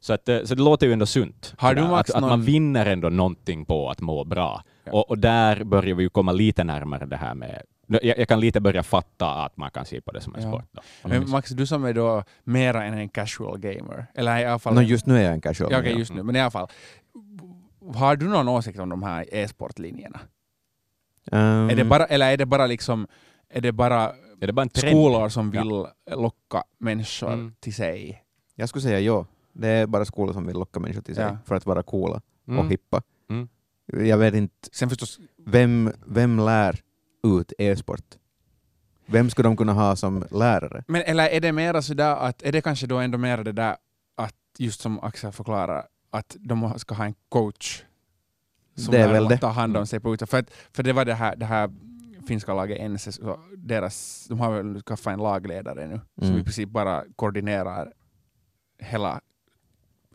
[0.00, 1.54] Så, att, eh, så det låter ju ändå sunt.
[1.58, 4.62] Har du Sådär, Max att, att man någon- vinner ändå någonting på att må bra.
[4.84, 4.92] Ja.
[4.92, 7.62] Och, och där börjar vi ju komma lite närmare det här med...
[7.86, 10.48] Jag, jag kan lite börja fatta att man kan se på det som en Ja.
[10.52, 10.64] sport.
[10.72, 11.08] Då.
[11.08, 14.74] Men Max, du som är då mera än en casual gamer, eller i alla fall...
[14.74, 15.72] No, just nu är jag en casual.
[15.72, 15.98] ja, okej, ja.
[15.98, 16.68] just nu, men i alla fall.
[17.94, 20.20] Har du någon åsikt om de här e-sportlinjerna?
[21.32, 23.06] Ehm, Är det bara, eller är det bara liksom
[23.50, 25.62] är det bara Är det bara skolor som Ja.
[25.62, 25.86] vill
[26.20, 27.54] locka människor Mm.
[27.60, 28.22] till sig?
[28.54, 29.26] Jag skulle säga ja.
[29.58, 31.36] Det är bara skolor som vill locka människor till sig Ja.
[31.44, 32.58] för att vara coola Mm.
[32.58, 33.02] och hippa.
[33.30, 33.48] Mm.
[33.86, 36.80] Jag vet inte, Sen förstås, vem, vem lär
[37.26, 38.04] ut e-sport?
[39.06, 40.84] Vem skulle de kunna ha som lärare?
[40.88, 43.76] men eller är det mera sådär att, är det kanske då ändå mer det där
[44.16, 47.82] att, just som Axel förklarar, att de ska ha en coach
[48.76, 49.34] som Det är väl det.
[49.34, 50.26] att ta hand om sig på ute.
[50.26, 51.70] För, att, för det var det här, det här
[52.26, 56.40] finska laget NC, så deras, de har väl skaffat en lagledare nu, som Mm.
[56.40, 57.92] i princip bara koordinerar
[58.78, 59.20] hela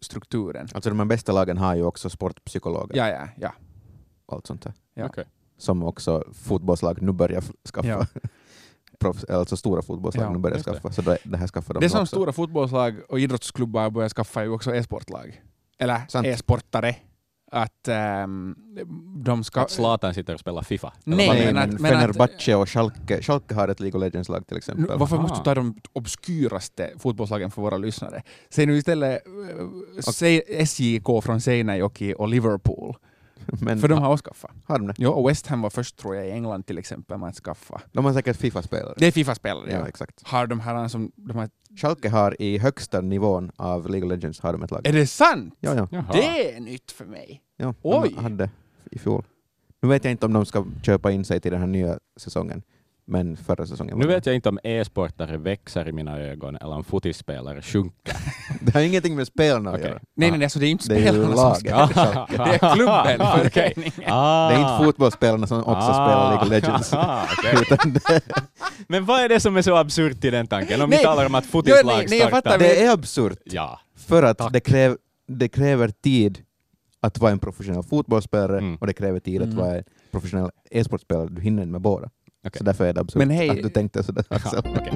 [0.04, 0.68] strukturen.
[0.74, 3.54] Alltså de här bästa lagen har ju också sportpsykologer Ja, ja, ja.
[4.26, 4.74] allt sånt där.
[4.94, 5.06] Ja.
[5.06, 5.24] Okej.
[5.58, 7.88] Som också fotbollslag nu börjar skaffa.
[7.88, 8.06] Ja.
[9.00, 10.74] Proffs, alltså stora fotbollslag Ja, nu börjar just det.
[10.74, 10.92] skaffa.
[10.92, 12.16] Så det, det här skaffar de Det som också.
[12.16, 15.42] stora fotbollslag och idrottsklubbar börjar skaffa är ju också e-sportlag.
[15.80, 16.28] Eller Sant.
[16.28, 16.96] e-sportare.
[17.56, 18.56] Att ehm,
[19.24, 19.62] de ska...
[19.62, 20.94] Att Zlatan sitter och spelar Fifa.
[21.04, 24.48] Nej, men men, att- men att- Fenerbahce och Schalke, Schalke har ett League of Legends-lag
[24.48, 24.98] till Nu, exempel.
[25.00, 25.40] varför måste Aha.
[25.44, 28.22] du ta de obskyraste fotbollslagen för våra lyssnare?
[28.50, 29.22] Säg nu istället
[29.98, 32.96] eh, säg SJK från Seinäjoki och Liverpool.
[33.62, 34.52] Men för de har också skaffat.
[34.66, 34.94] har de det?
[34.98, 37.82] Jo, och West Ham var först tror jag i England till exempel med att skaffa.
[37.92, 38.94] De har säkert Fifa-spelare.
[38.98, 39.72] Det är Fifa-spelare.
[39.72, 39.88] Ja, Ja.
[39.88, 40.28] exakt.
[40.28, 41.12] Har de här som...
[41.16, 44.88] De här, Schalke har i högsta nivån av League of Legends har de ett lag.
[44.88, 45.56] är det sant?
[45.60, 45.88] Ja, ja.
[45.92, 46.06] Jaha.
[46.12, 47.42] Det är nytt för mig.
[47.58, 48.10] ja Oj.
[48.16, 48.50] de hade
[48.92, 49.24] i fjol.
[49.82, 52.62] Nu vet jag inte om de ska köpa in sig till den här nya säsongen,
[53.06, 56.84] men förra säsongen Nu vet jag inte om e-sportare växer i mina ögon eller om
[56.84, 58.16] fotispelare sjunker.
[58.62, 59.88] Det har ingenting med spelarna att Okej.
[59.90, 60.00] göra.
[60.16, 60.32] Nej, Ah.
[60.32, 61.70] nej, nej, alltså det är inte Det är ju spelarna som ska...
[62.44, 63.74] Det är klubben, Okej.
[63.74, 63.92] föreningen.
[64.08, 64.50] Ah.
[64.50, 66.94] Det är inte fotbollsspelarna som också spelar League of Legends.
[66.98, 67.28] Ah,
[68.88, 70.82] Men vad är det som är så absurt i den tanken?
[70.82, 71.00] Om Nej.
[71.00, 72.52] vi talar om att fotislag nej, nej, jag startar...
[72.52, 72.60] fattar.
[72.60, 73.80] det är absurt, Ja.
[73.98, 74.54] för att Tack.
[74.54, 76.40] det, kräv, det kräver tid
[77.02, 78.76] att vara en professionell fotbollsspelare Mm.
[78.76, 79.58] och det kräver tid att Mm.
[79.60, 81.28] vara en professionell e-sportspelare.
[81.32, 82.10] Du hinner inte med båda.
[82.44, 82.58] Okej.
[82.58, 84.26] Så därför är det absurt Men hej- att du tänkte sådär.
[84.30, 84.60] Axel.
[84.60, 84.94] okej.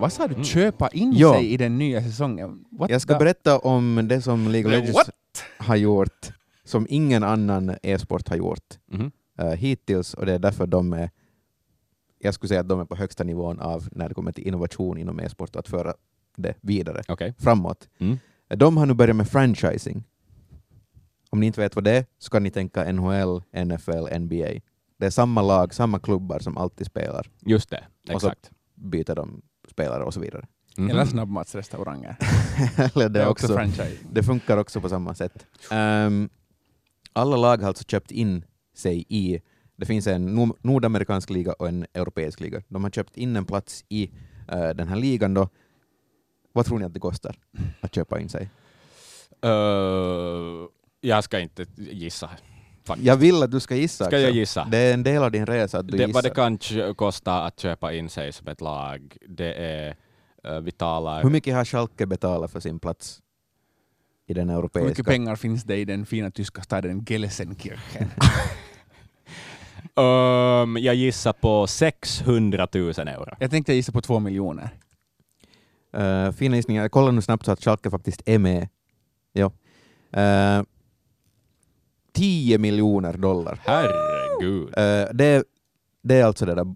[0.00, 0.34] Vad sa du?
[0.34, 0.44] Mm.
[0.44, 1.34] Köpa in Ja.
[1.34, 2.64] sig i den nya säsongen?
[2.70, 5.10] What Jag ska the- berätta om det som League of Legends what?
[5.58, 6.32] har gjort,
[6.64, 9.10] som ingen annan e-sport har gjort Mhm.
[9.38, 11.10] eh, hittills, och det är därför de är
[12.20, 14.98] jag skulle säga att de är på högsta nivån av när det kommer till innovation
[14.98, 15.94] inom e-sport och att föra
[16.36, 17.34] det vidare Okej.
[17.38, 17.88] framåt.
[17.98, 18.18] Mm.
[18.48, 20.04] De har nu börjat med franchising.
[21.30, 24.60] Om ni inte vet vad det är så kan ni tänka NHL, NFL, NBA.
[24.98, 27.30] Det är samma lag, samma klubbar som alltid spelar.
[27.40, 27.84] Just det,
[28.14, 28.50] Och så- exakt.
[28.74, 30.46] Byter de spelare och så vidare.
[30.76, 30.90] Mhm.
[30.90, 32.16] Eller snabbmatsrestauranger.
[32.94, 33.98] Eller Det är också franchise.
[34.12, 35.46] Det funkar också på samma sätt.
[35.70, 36.28] Ehm,
[37.12, 39.40] alla lag har alltså köpt in sig i,
[39.76, 42.62] det finns en nord- nordamerikansk liga och en europeisk liga.
[42.68, 44.10] De har köpt in en plats i
[44.48, 45.48] eh, den här ligan då.
[46.52, 47.36] Vad tror ni att det kostar
[47.80, 48.50] att köpa in sig?
[49.46, 50.66] Uh,
[51.00, 52.30] jag ska inte gissa.
[52.88, 53.06] Faktiskt.
[53.06, 54.04] Jag vill att du ska gissa.
[54.04, 54.68] Ska jag gissa?
[54.70, 56.12] Det är en del av din resa att du Det, gissar.
[56.12, 59.96] vad det kan kosta att köpa in sig som ett lag, det är,
[60.48, 61.22] uh, vi talar...
[61.22, 63.20] Hur mycket har Schalke betalat för sin plats
[64.26, 64.88] i den Hur europeiska?
[64.88, 68.10] mycket pengar finns det i den fina tyska staden Gelsenkirchen?
[69.98, 73.36] Um, jag gissar på 600 000 euro.
[73.38, 74.70] Jag tänkte gissa på två miljoner.
[75.96, 76.82] Uh, fina gissningar.
[76.82, 78.68] Jag kollar nu snabbt så att Schalke faktiskt är med.
[79.32, 79.52] Ja.
[80.16, 80.64] Uh,
[82.18, 83.60] 10 miljoner dollar.
[83.64, 84.66] Herregud.
[84.68, 85.44] Uh, det,
[86.02, 86.74] det är alltså det där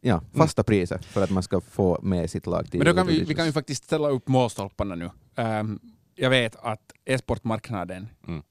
[0.00, 3.06] ja, fasta priset för att man ska få med sitt lag till Men då kan
[3.06, 5.10] vi, vi kan ju faktiskt ställa upp målstolparna nu.
[5.36, 5.80] Ehm,
[6.14, 8.42] jag vet att e-sportmarknaden Mm.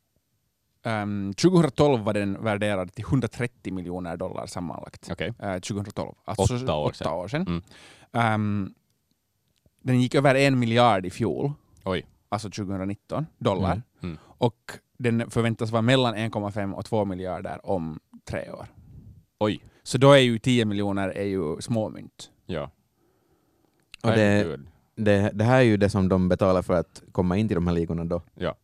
[0.86, 5.10] ehm, 2012 var den värderad till 130 miljoner dollar sammanlagt.
[5.12, 5.34] Okej.
[5.40, 6.14] Eh, 2012.
[6.26, 7.08] Alltså Åtta år sedan.
[7.08, 7.42] åtta år sedan.
[7.48, 7.62] Mm.
[8.14, 8.74] Ehm,
[9.82, 11.52] den gick över en miljard i fjol,
[11.86, 12.06] Oj.
[12.30, 13.72] alltså 2019, dollar.
[13.72, 13.84] Mm.
[14.04, 14.18] Mm.
[14.24, 18.66] Och den förväntas vara mellan 1,5 och 2 miljarder om tre år.
[19.40, 19.64] Oj.
[19.84, 22.32] Så då är ju 10 miljoner är ju småmynt.
[22.46, 22.72] Ja.
[24.04, 24.60] Och det,
[24.96, 27.68] det, det här är ju det som de betalar för att komma in till de
[27.68, 28.22] här ligorna då.
[28.36, 28.56] Ja.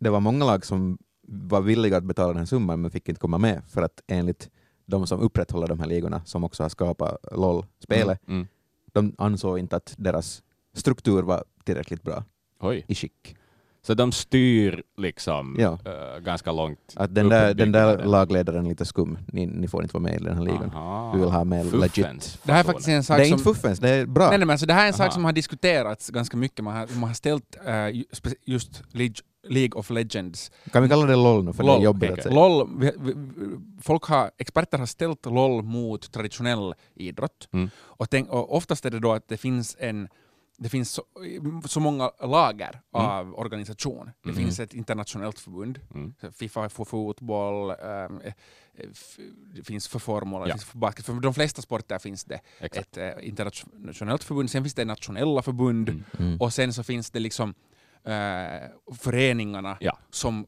[0.00, 3.20] Det var många lag som var villiga att betala den här summan men fick inte
[3.20, 4.50] komma med för att enligt
[4.86, 8.36] de som upprätthåller de här ligorna, som också har skapat LOL-spelet, Mm.
[8.36, 8.48] Mm.
[8.92, 10.42] de ansåg inte att deras
[10.74, 12.24] struktur var tillräckligt bra
[12.60, 12.84] Oj.
[12.88, 13.36] i skick.
[13.86, 15.78] Så de styr liksom Ja.
[15.84, 16.78] eh, ganska långt.
[16.96, 20.20] Att den där, den där lagledaren är lite skum, ni, ni får inte vara med
[20.20, 20.70] i den här ligan.
[20.74, 21.12] Aha.
[21.12, 21.94] Vi vill ha med legit.
[22.04, 23.32] Fuffens Det här är faktiskt en sak Det är som...
[23.32, 24.28] inte fuffens, det är bra.
[24.28, 25.10] Nej, nej, men alltså det här är en sak Aha.
[25.10, 26.64] som har diskuterats ganska mycket.
[26.64, 27.56] Man har, man har ställt
[28.12, 28.82] spe- just
[29.48, 30.50] League, of Legends.
[30.72, 32.34] Kan vi kalla det LOL nu, för det är LOL, jobbigt okej, att säga.
[32.34, 33.14] LOL, vi, vi,
[33.82, 37.48] folk har, experter har ställt LOL mot traditionell idrott.
[37.52, 37.70] Mm.
[37.78, 40.08] Och, tänk, och oftast är det då att det finns en
[40.58, 41.02] det finns så,
[41.66, 43.06] så många lager Mm.
[43.06, 44.10] av organisation.
[44.22, 44.42] Det Mm.
[44.44, 46.14] finns ett internationellt förbund, Mm.
[46.32, 47.70] Fifa för fotboll,
[48.92, 49.16] f-
[49.54, 50.56] det finns för formel, det Ja.
[50.58, 51.06] för basket.
[51.06, 52.96] För de flesta sporter finns det Exakt.
[52.96, 56.04] ett eh, internationellt förbund, sen finns det nationella förbund Mm.
[56.18, 56.40] Mm.
[56.40, 57.54] och sen så finns det liksom
[58.04, 59.98] eh, föreningarna Ja.
[60.10, 60.46] som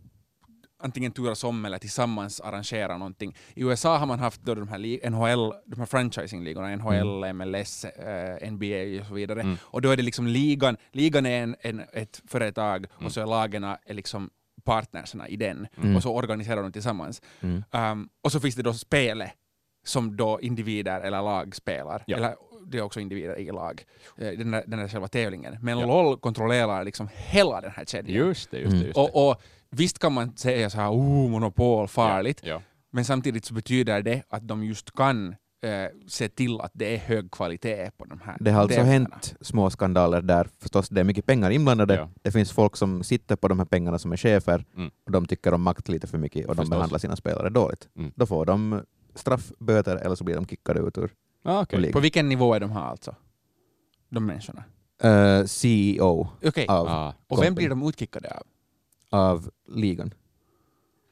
[0.85, 3.35] antingen turas om eller tillsammans arrangerar någonting.
[3.55, 8.51] I USA har man haft då de här NHL, de här franchising-ligorna, NHL, MLS, eh,
[8.53, 9.41] NBA och så vidare.
[9.41, 9.57] Mm.
[9.63, 13.07] Och då är det liksom ligan, ligan är en, en, ett företag Mm.
[13.07, 14.31] och så är lagen är liksom
[14.65, 15.97] partnerserna i den Mm.
[15.97, 17.23] och så organiserar de tillsammans.
[17.41, 17.65] Mm.
[17.71, 19.31] Um, och så finns det då spelet
[19.85, 22.03] som då individer eller lag spelar.
[22.07, 22.17] Ja.
[22.17, 22.35] Eller
[22.67, 23.85] det är också individer i lag.
[24.19, 25.57] Eh, Den där, den där själva tävlingen.
[25.63, 25.87] Men Ja.
[25.87, 28.27] LOL kontrollerar liksom hela den här kedjan.
[28.27, 28.77] Just det, just det.
[28.77, 28.87] Mm.
[28.87, 29.01] Just det.
[29.01, 29.43] Och, och
[29.77, 32.41] visst kan man säga så här, oh, monopol, farligt.
[32.45, 32.63] Ja.
[32.93, 35.29] Men samtidigt så betyder det att de just kan
[35.63, 39.09] eh, se till att det är hög kvalitet på de här Det har alltså tävlingarna.
[39.15, 41.95] hänt små skandaler där förstås det är mycket pengar inblandade.
[41.95, 42.09] Ja.
[42.23, 44.91] Det finns folk som sitter på de här pengarna som är chefer Mm.
[45.07, 46.71] och de tycker om makt lite för mycket och de Förstås.
[46.71, 47.89] behandlar sina spelare dåligt.
[47.97, 48.13] Mm.
[48.15, 48.83] Då får de
[49.15, 51.11] straffböter eller så blir de kickade ut ur
[51.45, 51.93] Ah, ligan.
[51.93, 53.15] På vilken nivå är de här alltså?
[54.09, 54.65] De människorna?
[55.03, 58.43] Eh, CEO Okej, av, Ah, och vem blir de utkickade av?
[59.15, 60.15] Av ligan.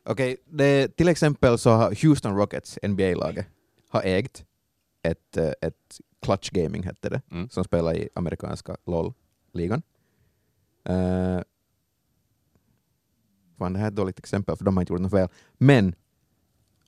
[0.04, 3.46] Okej, det- till exempel så har Houston Rockets, NBA-laget,
[3.88, 4.44] har ägt
[5.02, 7.48] ett, eh, ett Clutch Gaming hette det, Mm.
[7.48, 9.82] som spelar i amerikanska LOL-ligan.
[10.90, 11.40] Uh,
[13.58, 15.28] fan, det här är ett dåligt exempel för de har inte gjort något fel.
[15.58, 15.94] Men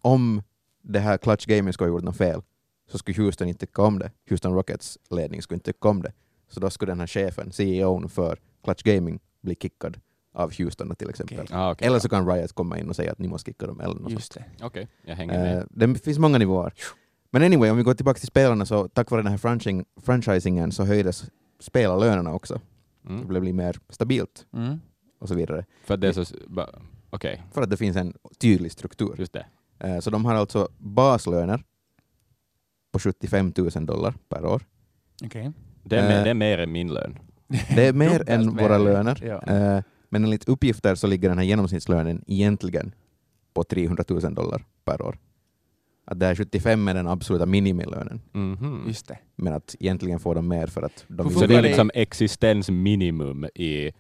[0.01, 0.43] om
[0.83, 2.43] det här Clutch Gaming skulle ha gjort något fel
[2.87, 4.11] så skulle Houston inte tycka om det.
[4.29, 6.13] Houston Rockets ledning skulle inte tycka om det.
[6.49, 10.01] Så då skulle den här chefen, CEOn för Clutch Gaming, bli kickad
[10.35, 11.41] av Houston till exempel.
[11.41, 11.57] Okej.
[11.57, 11.87] Ah, okej.
[11.87, 14.03] Eller så kan Riot komma in och säga att ni måste kicka dem eller något
[14.03, 14.13] sånt.
[14.15, 14.45] Just det.
[14.63, 15.59] Okej, jag hänger med.
[15.59, 16.73] Eh, det finns många nivåer.
[17.31, 20.73] Men anyway, om vi går tillbaka till spelarna så tack vare den här franchising, franchisingen
[20.73, 21.25] så höjdes
[21.61, 22.61] spelarlönerna också.
[23.03, 23.27] Det Mm.
[23.29, 24.81] blev lite mer stabilt Mm.
[25.21, 25.65] och så vidare.
[25.85, 26.25] För att det så...
[27.11, 29.15] Okej, För att det finns en tydlig struktur.
[29.19, 29.47] just det.
[29.79, 31.63] Eh, Så de har alltså baslöner
[32.93, 34.63] på 75 000 dollar per år.
[35.25, 35.53] Okej.
[35.83, 37.19] Det är, mer, Eh, det är mer än min lön.
[37.49, 39.19] Det är mer än våra löner.
[39.25, 39.83] Ja.
[40.15, 42.95] Men enligt uppgifter så ligger den här genomsnittslönen egentligen
[43.55, 45.19] på 300 000 dollar per år.
[46.05, 48.21] Att det här 75 är den absoluta minimilönen.
[48.33, 48.85] Mhm.
[48.87, 49.19] Just det.
[49.37, 53.93] Men att egentligen får de mer för att de Så det är liksom existensminimum i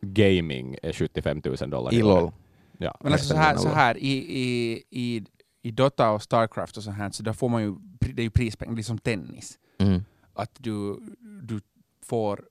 [0.00, 2.02] gaming är 75 000 dollar i.
[2.02, 2.32] LOL.
[2.78, 2.98] Ja.
[3.00, 5.24] Men alltså så här, är så här i, i, i,
[5.62, 8.30] i Dota och Starcraft och så här, så där får man ju, det är ju
[8.30, 9.58] prispengar, det är som tennis.
[9.78, 10.02] Mm.
[10.34, 11.00] Att du,
[11.42, 11.60] du
[12.04, 12.44] får,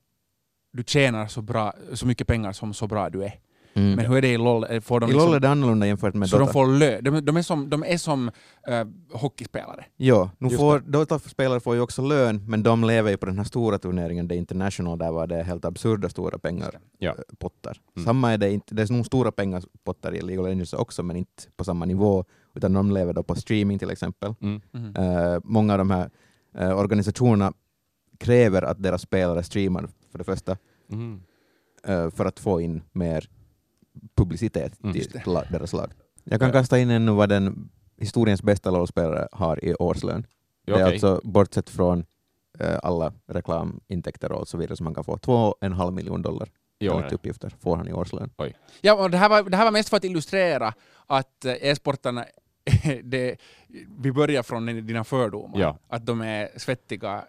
[0.72, 3.34] du tjänar så, bra, så mycket pengar som så bra du är.
[3.74, 3.92] Mm.
[3.94, 4.80] Men hur är det i LOL?
[4.80, 6.46] Får de I liksom, LOL är det annorlunda jämfört med så Dota.
[6.46, 7.04] de får lön?
[7.04, 8.30] De, de är som, de är som
[8.68, 9.84] eh, hockeyspelare.
[9.96, 13.36] Ja, nu Just får, Dota-spelare får ju också lön, men de lever ju på den
[13.36, 17.10] här stora turneringen, är International, där var det helt absurda stora pengar, Ja.
[17.10, 17.80] eh, pottar.
[17.96, 18.04] Mm.
[18.06, 21.02] Samma är det inte, det är nog stora pengar pottar i League of Legends också,
[21.02, 24.34] men inte på samma nivå, utan de lever då på streaming till exempel.
[24.40, 24.62] Mm.
[24.96, 26.10] Eh, många av de här
[26.58, 27.52] eh, organisationerna
[28.18, 30.56] kräver att deras spelare streamar för det första,
[30.90, 31.22] Mm.
[31.84, 33.28] eh, för att få in mer
[34.16, 34.92] publicitet Mm.
[34.92, 35.10] till
[35.50, 35.92] deras lag.
[36.24, 36.52] Jag kan Ja.
[36.52, 40.26] kasta in ännu vad den historiens bästa LoL-spelare har i årslön.
[40.64, 42.04] Ja, Det är alltså bortsett från
[42.58, 45.18] eh, alla reklamintäkter och så vidare som man kan få.
[45.18, 46.48] Två och en halv miljon dollar
[46.80, 48.30] enligt uppgifter får han i årslön.
[48.80, 50.74] Ja, och det, här var, det här var mest för att illustrera
[51.06, 52.24] att eh, e-sportarna,
[53.04, 53.36] det,
[53.98, 55.78] vi börjar från dina fördomar, Ja.
[55.88, 57.24] att de är svettiga,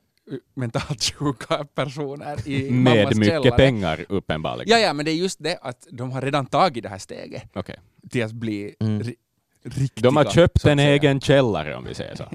[0.53, 3.57] mentalt sjuka personer i Med mammas mycket källare.
[3.57, 4.71] pengar uppenbarligen.
[4.71, 7.43] Ja, ja, men det är just det att de har redan tagit det här steget
[7.53, 7.75] Okej.
[8.09, 9.01] till att bli Mm.
[9.03, 9.15] ri,
[9.63, 10.03] riktiga.
[10.03, 10.89] De har köpt en säga.
[10.89, 12.25] egen källare om vi säger så.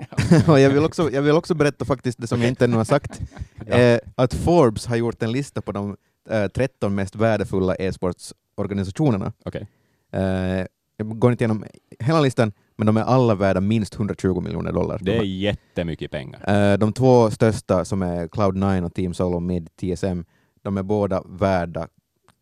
[0.58, 3.20] jag, vill också, jag vill också berätta faktiskt det som jag inte ännu har sagt,
[3.66, 5.96] eh, att Forbes har gjort en lista på de
[6.30, 9.32] eh, 13 mest värdefulla e-sportsorganisationerna.
[9.44, 9.66] Okej.
[10.12, 11.64] Eh, jag går inte igenom
[11.98, 14.98] hela listan, men de är alla värda minst 120 miljoner dollar.
[15.02, 16.72] Det är De, jättemycket pengar.
[16.72, 20.20] eh, de två största som är Cloud9 och Team Solo Mid TSM,
[20.62, 21.88] de är båda värda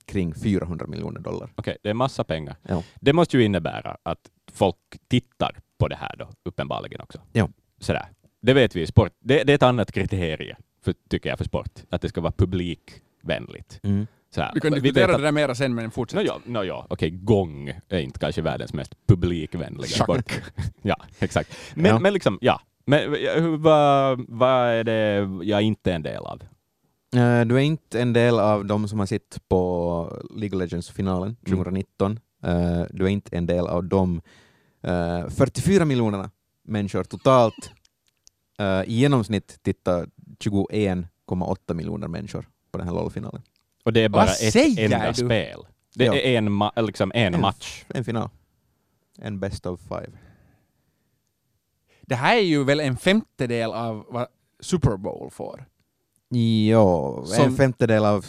[0.07, 1.53] kring 400 miljoner dollar.
[1.57, 2.57] Okej, det är massa pengar.
[2.63, 2.83] Ja.
[3.01, 4.21] Det måste ju innebära att
[4.53, 4.77] folk
[5.09, 7.21] tittar på det här då, uppenbarligen också.
[7.33, 7.49] Ja.
[7.81, 8.07] Sådär.
[8.43, 9.13] Det vet vi i sport.
[9.21, 11.71] Det, det är ett annat kriterie, för, tycker jag, för sport.
[11.91, 13.81] Att det ska vara publikvänligt.
[14.35, 14.51] Sådär.
[14.55, 16.17] Vi kan diskutera att- det där mera sen, men fortsätt.
[16.17, 16.87] Nå ja, no, ja.
[16.91, 20.41] okej, gång är inte kanske världens mest publikvänliga sport.
[20.83, 21.57] ja, exakt.
[21.75, 21.99] Men, Ja.
[21.99, 22.61] men liksom, ja.
[22.87, 23.11] Men
[23.63, 26.43] vad, vad är det jag inte är en del av?
[27.17, 31.37] Eh, Du är inte en del av de som har sett på League of Legends-finalen
[31.47, 32.21] 2019.
[32.45, 34.21] Eh, Du är inte en del av de
[34.83, 36.31] eh, 44 miljonerna
[36.65, 37.73] människor totalt.
[38.59, 40.07] Eh, I genomsnitt tittar
[40.45, 43.43] 21,8 miljoner människor på den här LOL-finalen.
[43.83, 45.15] Och det är bara Vad ett säger enda du?
[45.15, 45.61] spel.
[45.95, 46.15] Det Ja.
[46.15, 47.85] är en, ma- liksom en En- match.
[47.89, 48.29] En final.
[49.19, 50.11] En best of five.
[52.03, 54.27] Det här är ju väl en femtedel av vad
[54.61, 55.65] Super Bowl får.
[56.69, 58.27] Ja, en Som- femtedel av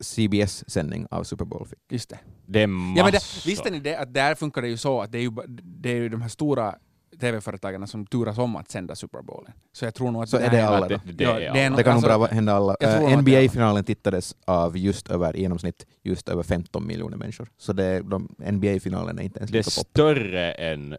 [0.00, 1.78] CBS-sändning av Super Bowl fick.
[1.88, 2.18] Just det.
[2.46, 2.98] Det är massor.
[2.98, 5.22] Ja, men det, visste ni det att där funkar det ju så att det är
[5.22, 6.74] ju, ba- det är ju de här stora
[7.20, 9.52] TV-företagen som turas om att sända Super Bowlen.
[9.72, 11.00] Så jag tror nog att Så är det alla då?
[11.04, 11.68] det, det Ja, är det är alla.
[11.70, 12.74] nog- Det kan nog alltså, bra hända alla.
[12.80, 17.48] tror Eh, nog NBA-finalen tittades av just över, i genomsnitt just över 15 miljoner människor.
[17.58, 20.96] Så det, de, NBA-finalen är inte ens det är lika större än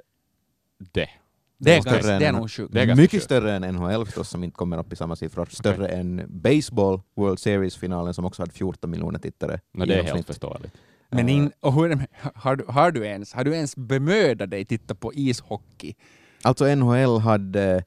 [0.94, 1.10] det.
[1.62, 2.74] Det är, Större ganska, det är än- nog sjukt.
[2.98, 5.48] Mycket större än NHL förstås, som inte kommer upp i samma siffror.
[5.52, 9.60] Större än baseball, World Series-finalen som också hade 14 miljoner tittare.
[9.74, 10.74] No, det är helt förståeligt.
[11.12, 14.50] Men Eh, in, och hur med, har, du, har, du ens, har du ens bemödat
[14.50, 15.94] dig titta på ishockey?
[16.44, 17.84] Alltså NHL hade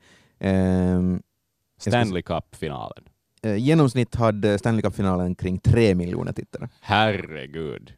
[1.79, 3.05] ska Stanley Cup-finalen.
[3.43, 6.69] eh, genomsnitt hade Stanley Cup-finalen kring 3 miljoner tittare.
[6.81, 7.93] Herregud.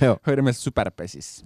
[0.00, 1.44] ja, Hur är det med superprecis?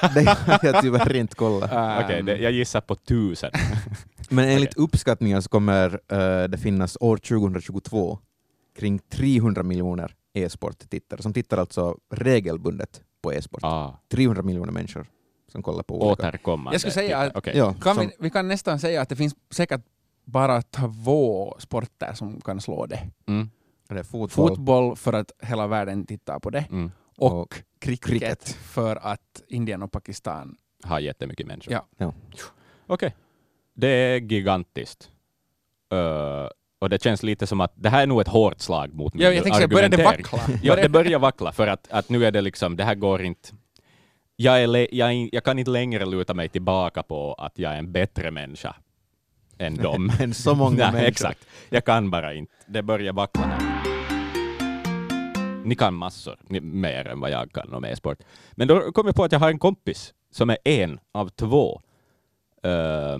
[0.14, 1.72] det har jag tyvärr inte kollat.
[1.72, 3.50] Um, Okej, det- jag gissar på tusen.
[4.30, 8.18] Men enligt uppskattningar så kommer eh, det finnas år 2022
[8.78, 13.60] kring 300 miljoner e-sport-tittare som tittar alltså regelbundet på e-sport.
[13.62, 15.06] ah, 300 miljoner människor
[15.48, 16.28] som kollar på olika.
[16.28, 16.74] återkommande.
[16.74, 17.56] Jag skulle säga att- Okej.
[17.56, 19.80] Ja, kan som, vi, vi kan nästan säga att det finns säkert
[20.24, 23.10] bara två sporter som kan slå det.
[23.26, 23.50] Mm,
[23.88, 24.48] det är fotboll.
[24.48, 26.90] Fotboll för att hela världen tittar på det mm.
[27.16, 28.48] och, Och cricket, cricket.
[28.48, 31.72] för att Indien och Pakistan Har jättemycket människor.
[31.72, 31.86] Ja.
[31.96, 32.12] Ja.
[32.86, 33.14] Okej.
[33.74, 35.10] Det är gigantiskt.
[35.92, 39.14] Uh, och det känns lite som att det här är nog ett hårt slag mot
[39.14, 40.38] min Ja, jag tänkte började det vackla?
[40.62, 43.48] Ja, det börjar vackla för att, att nu är det liksom, det här går inte...
[44.36, 47.92] Jag, är jag, jag kan inte längre luta mig tillbaka på att jag är en
[47.92, 48.76] bättre människa
[49.58, 50.12] än dem.
[50.18, 51.08] Men så många Nej, människor.
[51.08, 51.46] exakt.
[51.68, 52.52] Jag kan bara inte.
[52.66, 53.96] Det börjar vackla här.
[55.64, 58.18] Ni kan massor, ni, mer än vad jag kan om e-sport.
[58.52, 61.80] Men då kom jag på att jag har en kompis som är en av två
[62.64, 63.18] äh,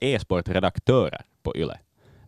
[0.00, 1.78] e-sportredaktörer på Yle.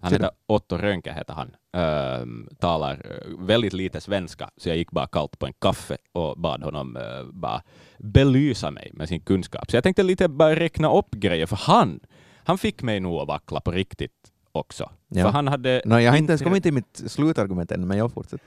[0.00, 1.56] Han heter Otto Rönke, heter han.
[1.72, 6.38] Ehm, talar eh, väldigt lite svenska, så jag gick bara kallt på en kaffe och
[6.40, 7.62] bad honom eh, bara
[7.98, 9.70] belysa mig med sin kunskap.
[9.70, 12.00] Så jag tänkte lite bara räkna upp grejer, för han,
[12.44, 14.12] han fick mig nog att vackla på riktigt
[14.52, 14.90] också.
[15.08, 15.24] Ja.
[15.24, 15.82] För han hade...
[15.84, 18.46] No, jag har inte ens kommit till mitt slutargument än, men jag fortsätter.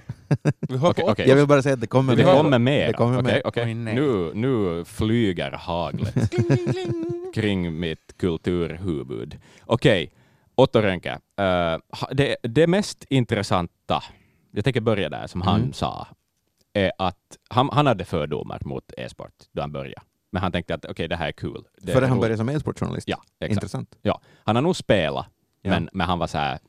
[0.80, 1.30] På okej.
[1.30, 2.34] Jag vill bara säga att det kommer Det mer.
[2.34, 2.88] kommer mer.
[2.88, 3.42] Det kommer.
[3.46, 3.96] Oj, nej.
[3.96, 6.32] Nu, nu flyger haglet
[7.34, 9.38] kring mitt kulturhuvud.
[9.66, 10.23] Okej, Otto
[10.58, 14.04] Eh, ha- det, det mest intressanta,
[14.52, 15.74] jag tänker börja där, som han Mm.
[15.74, 16.08] sa,
[16.74, 20.02] är att han, han hade fördomar mot e-sport då han började.
[20.32, 21.64] Men han tänkte att okej, det här är kul.
[21.78, 23.08] Det är Före han började som e-sportjournalist.
[23.08, 23.52] Ja, exakt.
[23.54, 23.96] Intressant.
[24.44, 25.28] Han har nog spelat,
[25.62, 25.70] Ja.
[25.70, 26.60] men, men han var så här,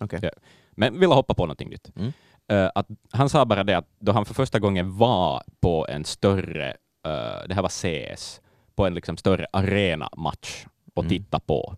[0.00, 0.18] Okej.
[0.22, 0.30] Ja.
[0.70, 1.90] men ville hoppa på någonting nytt.
[1.96, 2.12] Mm.
[2.48, 6.04] Eh, att han sa bara det att då han för första gången var på en
[6.04, 6.70] större,
[7.06, 8.40] eh, det här var CS,
[8.74, 11.08] på en liksom större arena-match och Mm.
[11.10, 11.76] titta på.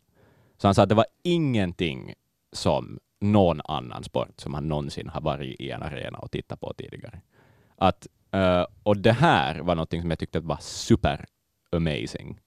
[0.58, 2.14] Så han sa att det var ingenting
[2.52, 6.72] som någon annan sport som han någonsin har varit i en arena och tittat på
[6.72, 7.20] tidigare.
[7.76, 11.26] Att, eh, och det här var någonting som jag tyckte var super
[11.72, 12.40] amazing.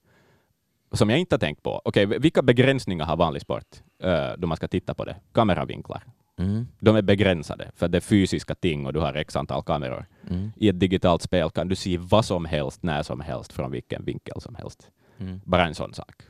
[0.92, 1.82] Som jag inte har tänkt på.
[1.84, 5.16] Okej, vilka begränsningar har vanlig sport eh, då man ska titta på det?
[5.32, 6.02] Kameravinklar
[6.40, 6.66] Mm.
[6.78, 10.06] de är begränsade för det är fysiska ting och du har x antal kameror.
[10.30, 10.52] Mm.
[10.56, 14.04] I ett digitalt spel kan du se vad som helst, när som helst, från vilken
[14.04, 14.90] vinkel som helst.
[15.18, 15.40] Mm.
[15.44, 16.22] Bara en sån sak.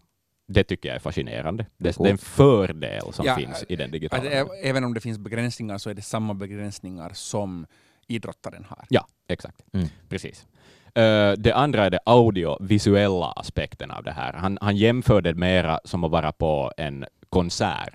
[0.52, 1.66] Det tycker jag är fascinerande.
[1.76, 4.30] Det, är en fördel som Ja, finns i den digitala
[4.62, 7.66] även om det finns begränsningar så är det samma begränsningar som
[8.06, 8.84] idrottaren har.
[8.88, 9.64] Ja, exakt.
[9.72, 9.88] Mm.
[10.08, 10.46] Precis.
[10.94, 14.32] Eh, det andra är det audiovisuella aspekten av det här.
[14.32, 17.94] Han, han jämförde det mera som att vara på en konsert.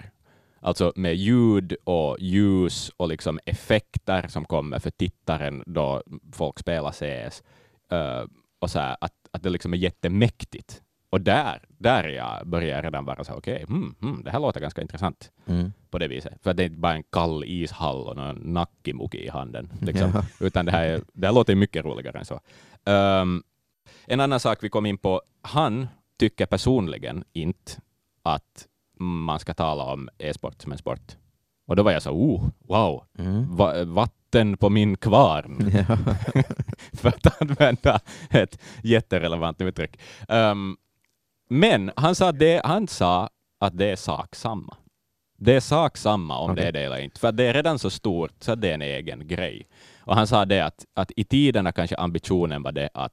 [0.60, 6.92] Alltså med ljud och ljus och liksom effekter som kommer för tittaren då folk spelar
[6.92, 7.44] CS.
[7.92, 8.26] Eh,
[8.60, 10.82] och så här, att, att det liksom är jättemäktigt.
[11.16, 14.82] Och där, där jag börjar redan vara så okej, hmm, hmm, det här låter ganska
[14.82, 15.74] intressant Mm.
[15.90, 16.34] på det viset.
[16.44, 19.70] För det är inte bara en kall ishall och någon nackimuki i handen.
[19.82, 20.12] Liksom.
[20.14, 20.24] Ja.
[20.46, 22.40] Utan det här, är, det här låter mycket roligare än så.
[22.86, 23.44] Ehm,
[24.06, 25.88] en annan sak vi kom in på, han
[26.20, 27.72] tycker personligen inte
[28.24, 28.68] att
[29.00, 31.18] man ska tala om e-sport som en sport.
[31.68, 33.56] Och då var jag så, oh, wow, Mm.
[33.56, 35.98] va, vatten på min kvarn, Ja.
[36.94, 38.00] för att använda
[38.30, 40.00] ett jätterelevant uttryck.
[40.30, 40.78] Ehm,
[41.50, 43.30] men han sa, det, han sa
[43.60, 44.78] att det är sak samma.
[45.38, 46.64] Det är sak samma om Okej.
[46.64, 48.74] det är det eller inte, för det är redan så stort så att det är
[48.74, 49.68] en egen grej.
[50.00, 53.12] Och han sa det att, att i tiderna kanske ambitionen var det att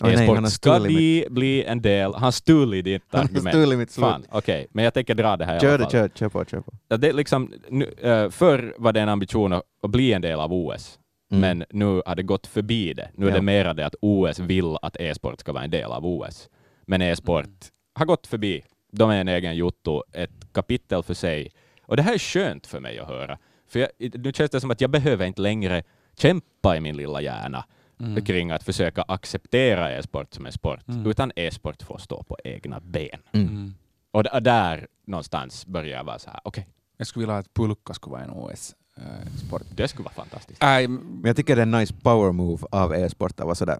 [0.00, 3.48] han e-sport ska mitt- bli, en del, han stulit ditt Han argument.
[3.48, 4.04] stulit mitt slut.
[4.06, 5.90] Fan, okej, men jag tänker dra det här i Kör alla det, fall.
[5.92, 6.96] kör, kör på, kör på.
[6.96, 10.52] Det liksom, nu, eh, förr var det en ambition att, att bli en del av
[10.52, 10.98] OS,
[11.30, 11.40] Mm.
[11.40, 13.08] men nu har det gått förbi det.
[13.14, 13.36] Nu är Ja.
[13.36, 16.48] det mera det att OS vill att e-sport ska vara en del av OS.
[16.88, 17.50] Men e-sport
[17.94, 18.62] har gått förbi.
[18.92, 21.50] De är en egen jotto, ett kapitel för sig.
[21.86, 23.38] Och det här är skönt för mig att höra.
[23.68, 25.82] För jag, nu känns det som att jag behöver inte längre
[26.16, 27.64] kämpa i min lilla hjärna
[28.00, 28.24] Mm.
[28.24, 31.06] kring att försöka acceptera e-sport som en sport, Mm.
[31.06, 33.20] utan e-sport får stå på egna ben.
[33.32, 33.48] Mm.
[33.48, 33.74] Mm.
[34.10, 38.12] Och där någonstans börjar jag vara så här, okej, Jag skulle vilja att pulka skulle
[38.12, 39.62] vara en OS-sport.
[39.76, 40.62] det skulle vara fantastiskt.
[40.62, 43.78] Äh, Men jag tycker det är en nice power move av e-sport att vara sådär,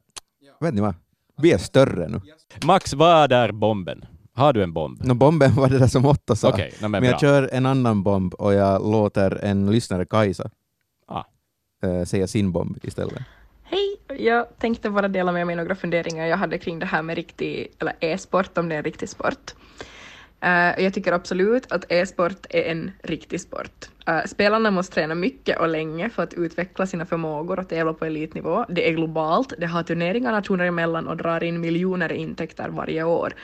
[0.61, 0.95] vet ni vad,
[1.39, 2.21] vi är större nu.
[2.67, 4.05] Max, vad är bomben?
[4.35, 5.05] Har du en bomb?
[5.05, 6.49] No, bomben var det där som Otto sa.
[6.49, 7.11] Okej, no, men Men bra.
[7.11, 10.51] jag kör en annan bomb och jag låter en lyssnare, Kajsa,
[11.09, 11.25] Ah.
[11.83, 13.23] eh, säga sin bomb istället.
[13.63, 13.97] Hej!
[14.27, 17.69] Jag tänkte bara dela med mig några funderingar jag hade kring det här med riktig,
[17.79, 19.55] eller e-sport, om det är en riktig sport.
[20.41, 20.51] Eh,
[20.85, 23.89] jag tycker absolut att e-sport är en riktig sport.
[24.09, 28.05] Äh, spelarna måste träna mycket och länge för att utveckla sina förmågor och tävla på
[28.05, 28.65] elitnivå.
[28.69, 33.03] Det är globalt, det har turneringar nationer emellan och drar in miljoner i intäkter varje
[33.03, 33.35] år.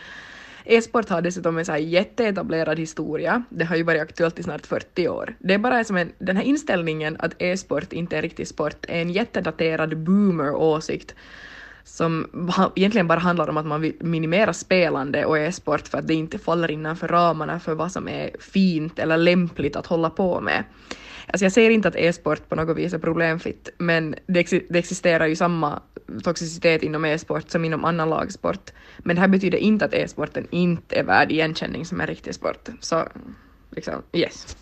[0.64, 3.42] E-sport har dessutom en så här jätteetablerad historia.
[3.48, 5.34] Det har ju varit aktuellt i snart 40 år.
[5.38, 9.02] Det är bara som en, den här inställningen att e-sport inte är riktig sport är
[9.02, 11.14] en jättedaterad boomer-åsikt
[11.85, 12.26] som
[12.76, 16.39] egentligen bara handlar om att man vill minimera spelande och e-sport för att det inte
[16.39, 20.64] faller innanför ramarna för vad som är fint eller lämpligt att hålla på med.
[21.26, 24.78] Alltså jag säger inte att e-sport på något vis är problemfritt, men det, ex det
[24.78, 25.82] existerar ju samma
[26.22, 28.70] toxicitet inom e-sport som inom annan lagsport.
[28.99, 32.68] Men det här betyder inte att e-sporten inte är värd igenkänning som en riktig sport.
[32.80, 33.09] Så
[33.70, 34.57] liksom, yes.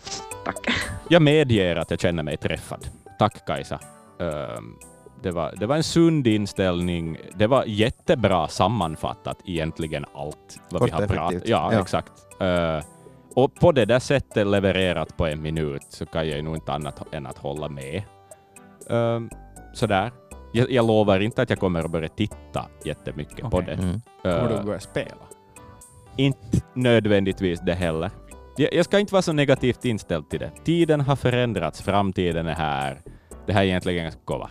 [0.45, 0.67] Tack.
[1.09, 2.87] Jag medger att jag känner mig träffad.
[3.19, 3.79] Tack Kajsa.
[4.19, 4.75] Ehm,
[5.23, 7.17] det, var, det var en sund inställning.
[7.35, 11.81] Det var jättebra sammanfattat egentligen allt vad Kort vi har pratat ja, Ja.
[11.81, 12.11] exakt.
[12.39, 12.79] Eh,
[13.35, 16.73] och på det där sättet levererat på en minut så kan jag ju nog inte
[16.73, 18.03] annat än att hålla med.
[18.89, 19.29] Um,
[19.73, 20.11] sådär.
[20.53, 23.65] Jag, jag lovar inte att jag kommer att börja titta jättemycket på Okej.
[23.65, 23.83] det.
[23.83, 24.01] Mm.
[24.23, 25.15] kommer du Eh, att börja spela?
[26.17, 28.11] inte nödvändigtvis det heller.
[28.57, 30.51] Jag, jag ska inte vara så negativt inställd till det.
[30.63, 33.01] Tiden har förändrats, framtiden är här.
[33.45, 34.49] Det här är egentligen ganska kova.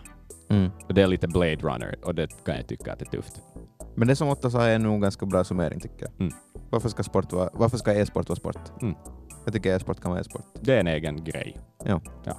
[0.53, 0.71] Mm.
[0.89, 3.41] Och det är lite Blade Runner och det kan jag tycka att det är tufft.
[3.95, 6.21] Men det som Otto sa är nog en ganska bra summering tycker jag.
[6.21, 6.33] Mm.
[6.71, 8.83] Varför ska, sport vara, varför ska e-sport vara sport?
[8.83, 8.95] Mm.
[9.45, 10.45] Jag tycker e-sport kan vara e-sport.
[10.61, 11.59] Det är en egen grej.
[11.85, 12.01] Ja.
[12.25, 12.37] ja.